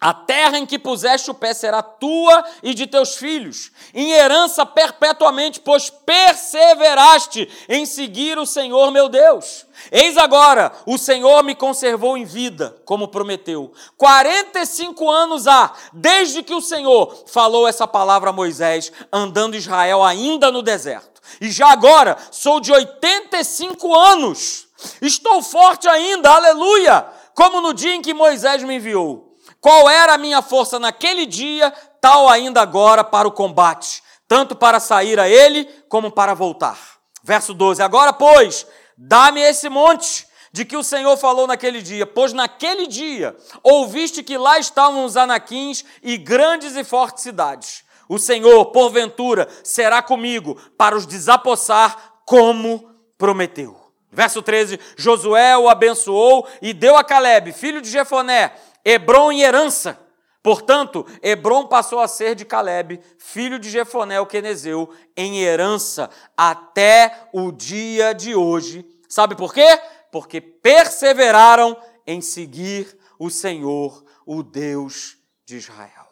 a 0.04 0.14
terra 0.14 0.58
em 0.58 0.66
que 0.66 0.78
puseste 0.78 1.32
o 1.32 1.34
pé 1.34 1.54
será 1.54 1.82
tua 1.82 2.44
e 2.62 2.74
de 2.74 2.86
teus 2.86 3.16
filhos, 3.16 3.72
em 3.94 4.12
herança 4.12 4.66
perpetuamente, 4.66 5.62
pois 5.62 5.90
perseveraste 5.90 7.50
em 7.70 7.86
seguir 7.86 8.38
o 8.38 8.46
Senhor 8.46 8.92
meu 8.92 9.08
Deus. 9.08 9.66
Eis 9.90 10.18
agora, 10.18 10.74
o 10.86 10.98
Senhor 10.98 11.42
me 11.42 11.56
conservou 11.56 12.18
em 12.18 12.26
vida, 12.26 12.76
como 12.84 13.08
prometeu. 13.08 13.72
45 13.96 15.10
anos 15.10 15.48
há, 15.48 15.72
desde 15.94 16.44
que 16.44 16.54
o 16.54 16.62
Senhor 16.62 17.24
falou 17.28 17.66
essa 17.66 17.88
palavra 17.88 18.32
a 18.32 18.34
Moisés, 18.34 18.92
andando 19.10 19.56
Israel 19.56 20.04
ainda 20.04 20.52
no 20.52 20.62
deserto. 20.62 21.22
e 21.40 21.50
já 21.50 21.72
agora 21.72 22.18
sou 22.30 22.60
de 22.60 22.74
85 22.74 23.98
anos. 23.98 24.68
Estou 25.02 25.42
forte 25.42 25.88
ainda, 25.88 26.30
aleluia, 26.30 27.06
como 27.34 27.62
no 27.62 27.74
dia 27.74 27.96
em 27.96 28.02
que 28.02 28.14
Moisés 28.14 28.62
me 28.64 28.76
enviou. 28.76 29.33
Qual 29.64 29.90
era 29.90 30.16
a 30.16 30.18
minha 30.18 30.42
força 30.42 30.78
naquele 30.78 31.26
dia, 31.26 31.72
tal 32.02 32.28
ainda 32.28 32.60
agora 32.60 33.02
para 33.02 33.26
o 33.26 33.32
combate, 33.32 34.04
tanto 34.28 34.58
para 34.58 34.78
sair 34.78 35.18
a 35.18 35.30
ele 35.30 35.64
como 35.88 36.12
para 36.12 36.34
voltar. 36.34 36.78
Verso 37.24 37.54
12: 37.54 37.82
Agora, 37.82 38.12
pois, 38.12 38.68
dá-me 38.98 39.40
esse 39.40 39.70
monte 39.70 40.28
de 40.52 40.66
que 40.66 40.76
o 40.76 40.84
Senhor 40.84 41.16
falou 41.16 41.48
naquele 41.48 41.82
dia, 41.82 42.06
pois 42.06 42.34
naquele 42.34 42.88
dia 42.88 43.38
ouviste 43.64 44.22
que 44.22 44.38
lá 44.38 44.60
estavam 44.60 45.06
os 45.06 45.16
anaquins 45.16 45.86
e 46.04 46.18
grandes 46.18 46.76
e 46.76 46.84
fortes 46.84 47.24
cidades. 47.24 47.86
O 48.10 48.20
Senhor, 48.20 48.66
porventura, 48.66 49.48
será 49.64 50.02
comigo 50.02 50.56
para 50.78 50.94
os 50.94 51.08
desapossar, 51.08 52.16
como 52.26 52.92
prometeu. 53.18 53.80
Verso 54.12 54.42
13: 54.42 54.78
Josué 54.98 55.58
o 55.58 55.70
abençoou 55.70 56.46
e 56.62 56.74
deu 56.74 56.98
a 56.98 57.04
Caleb, 57.04 57.54
filho 57.54 57.82
de 57.82 57.90
Jefoné, 57.90 58.54
Hebron 58.84 59.32
em 59.32 59.42
herança. 59.42 60.00
Portanto, 60.42 61.06
Hebron 61.22 61.68
passou 61.68 62.00
a 62.00 62.08
ser 62.08 62.36
de 62.36 62.44
Caleb, 62.44 63.00
filho 63.18 63.58
de 63.58 63.70
Jefoné 63.70 64.20
o 64.20 64.26
quenezeu, 64.26 64.90
em 65.16 65.42
herança 65.42 66.10
até 66.36 67.30
o 67.34 67.52
dia 67.52 68.14
de 68.14 68.36
hoje. 68.36 68.86
Sabe 69.08 69.36
por 69.36 69.54
quê? 69.54 69.80
porque 70.14 70.40
perseveraram 70.40 71.76
em 72.06 72.22
seguir 72.22 72.96
o 73.18 73.32
Senhor, 73.32 74.06
o 74.28 74.44
Deus 74.44 75.18
de 75.44 75.58
Israel. 75.58 76.06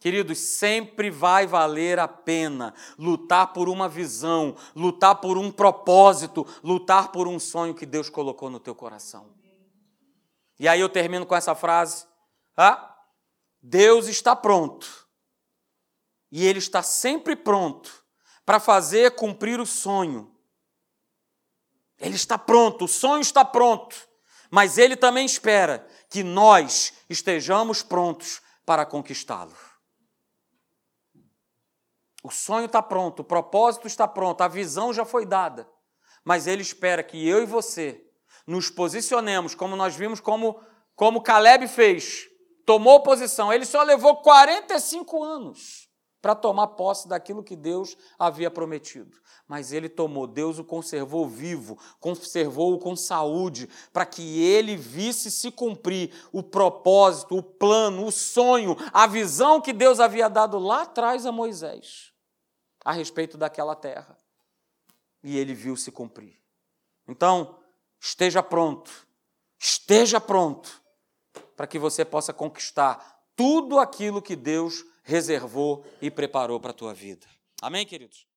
Queridos, 0.00 0.38
sempre 0.38 1.10
vai 1.10 1.46
valer 1.46 1.98
a 1.98 2.08
pena 2.08 2.72
lutar 2.98 3.52
por 3.52 3.68
uma 3.68 3.86
visão, 3.86 4.56
lutar 4.74 5.16
por 5.16 5.36
um 5.36 5.50
propósito, 5.50 6.46
lutar 6.64 7.12
por 7.12 7.28
um 7.28 7.38
sonho 7.38 7.74
que 7.74 7.84
Deus 7.84 8.08
colocou 8.08 8.48
no 8.48 8.58
teu 8.58 8.74
coração. 8.74 9.26
E 10.58 10.66
aí 10.66 10.80
eu 10.80 10.88
termino 10.88 11.26
com 11.26 11.36
essa 11.36 11.54
frase: 11.54 12.06
ah, 12.56 12.96
Deus 13.62 14.06
está 14.08 14.34
pronto. 14.34 15.06
E 16.30 16.44
Ele 16.46 16.58
está 16.58 16.82
sempre 16.82 17.34
pronto 17.36 18.04
para 18.44 18.58
fazer 18.58 19.14
cumprir 19.14 19.60
o 19.60 19.66
sonho. 19.66 20.34
Ele 21.98 22.14
está 22.14 22.38
pronto, 22.38 22.84
o 22.84 22.88
sonho 22.88 23.20
está 23.20 23.44
pronto, 23.44 24.08
mas 24.50 24.78
ele 24.78 24.96
também 24.96 25.26
espera 25.26 25.86
que 26.08 26.22
nós 26.22 26.94
estejamos 27.10 27.82
prontos 27.82 28.40
para 28.64 28.86
conquistá-lo. 28.86 29.54
O 32.22 32.30
sonho 32.30 32.66
está 32.66 32.80
pronto, 32.80 33.20
o 33.20 33.24
propósito 33.24 33.86
está 33.86 34.06
pronto, 34.06 34.42
a 34.42 34.48
visão 34.48 34.92
já 34.92 35.04
foi 35.04 35.26
dada, 35.26 35.68
mas 36.24 36.46
ele 36.46 36.62
espera 36.62 37.02
que 37.02 37.26
eu 37.26 37.42
e 37.42 37.46
você 37.46 38.07
nos 38.48 38.70
posicionemos, 38.70 39.54
como 39.54 39.76
nós 39.76 39.94
vimos 39.94 40.20
como, 40.20 40.58
como 40.96 41.22
Caleb 41.22 41.68
fez, 41.68 42.26
tomou 42.64 43.02
posição. 43.02 43.52
Ele 43.52 43.66
só 43.66 43.82
levou 43.82 44.16
45 44.16 45.22
anos 45.22 45.86
para 46.22 46.34
tomar 46.34 46.68
posse 46.68 47.06
daquilo 47.06 47.44
que 47.44 47.54
Deus 47.54 47.94
havia 48.18 48.50
prometido. 48.50 49.18
Mas 49.46 49.70
ele 49.70 49.86
tomou, 49.86 50.26
Deus 50.26 50.58
o 50.58 50.64
conservou 50.64 51.28
vivo, 51.28 51.78
conservou-o 52.00 52.78
com 52.78 52.96
saúde, 52.96 53.68
para 53.92 54.06
que 54.06 54.42
ele 54.42 54.76
visse 54.76 55.30
se 55.30 55.50
cumprir 55.50 56.10
o 56.32 56.42
propósito, 56.42 57.36
o 57.36 57.42
plano, 57.42 58.06
o 58.06 58.10
sonho, 58.10 58.74
a 58.94 59.06
visão 59.06 59.60
que 59.60 59.74
Deus 59.74 60.00
havia 60.00 60.28
dado 60.28 60.58
lá 60.58 60.82
atrás 60.82 61.26
a 61.26 61.32
Moisés 61.32 62.14
a 62.82 62.92
respeito 62.92 63.36
daquela 63.36 63.76
terra. 63.76 64.16
E 65.22 65.36
ele 65.36 65.52
viu 65.52 65.76
se 65.76 65.92
cumprir. 65.92 66.40
Então, 67.06 67.58
esteja 68.00 68.42
pronto, 68.42 68.90
esteja 69.58 70.20
pronto, 70.20 70.82
para 71.56 71.66
que 71.66 71.78
você 71.78 72.04
possa 72.04 72.32
conquistar 72.32 73.22
tudo 73.34 73.78
aquilo 73.78 74.22
que 74.22 74.34
Deus 74.34 74.84
reservou 75.02 75.84
e 76.02 76.10
preparou 76.10 76.60
para 76.60 76.70
a 76.70 76.74
tua 76.74 76.92
vida. 76.92 77.26
Amém, 77.60 77.86
queridos? 77.86 78.26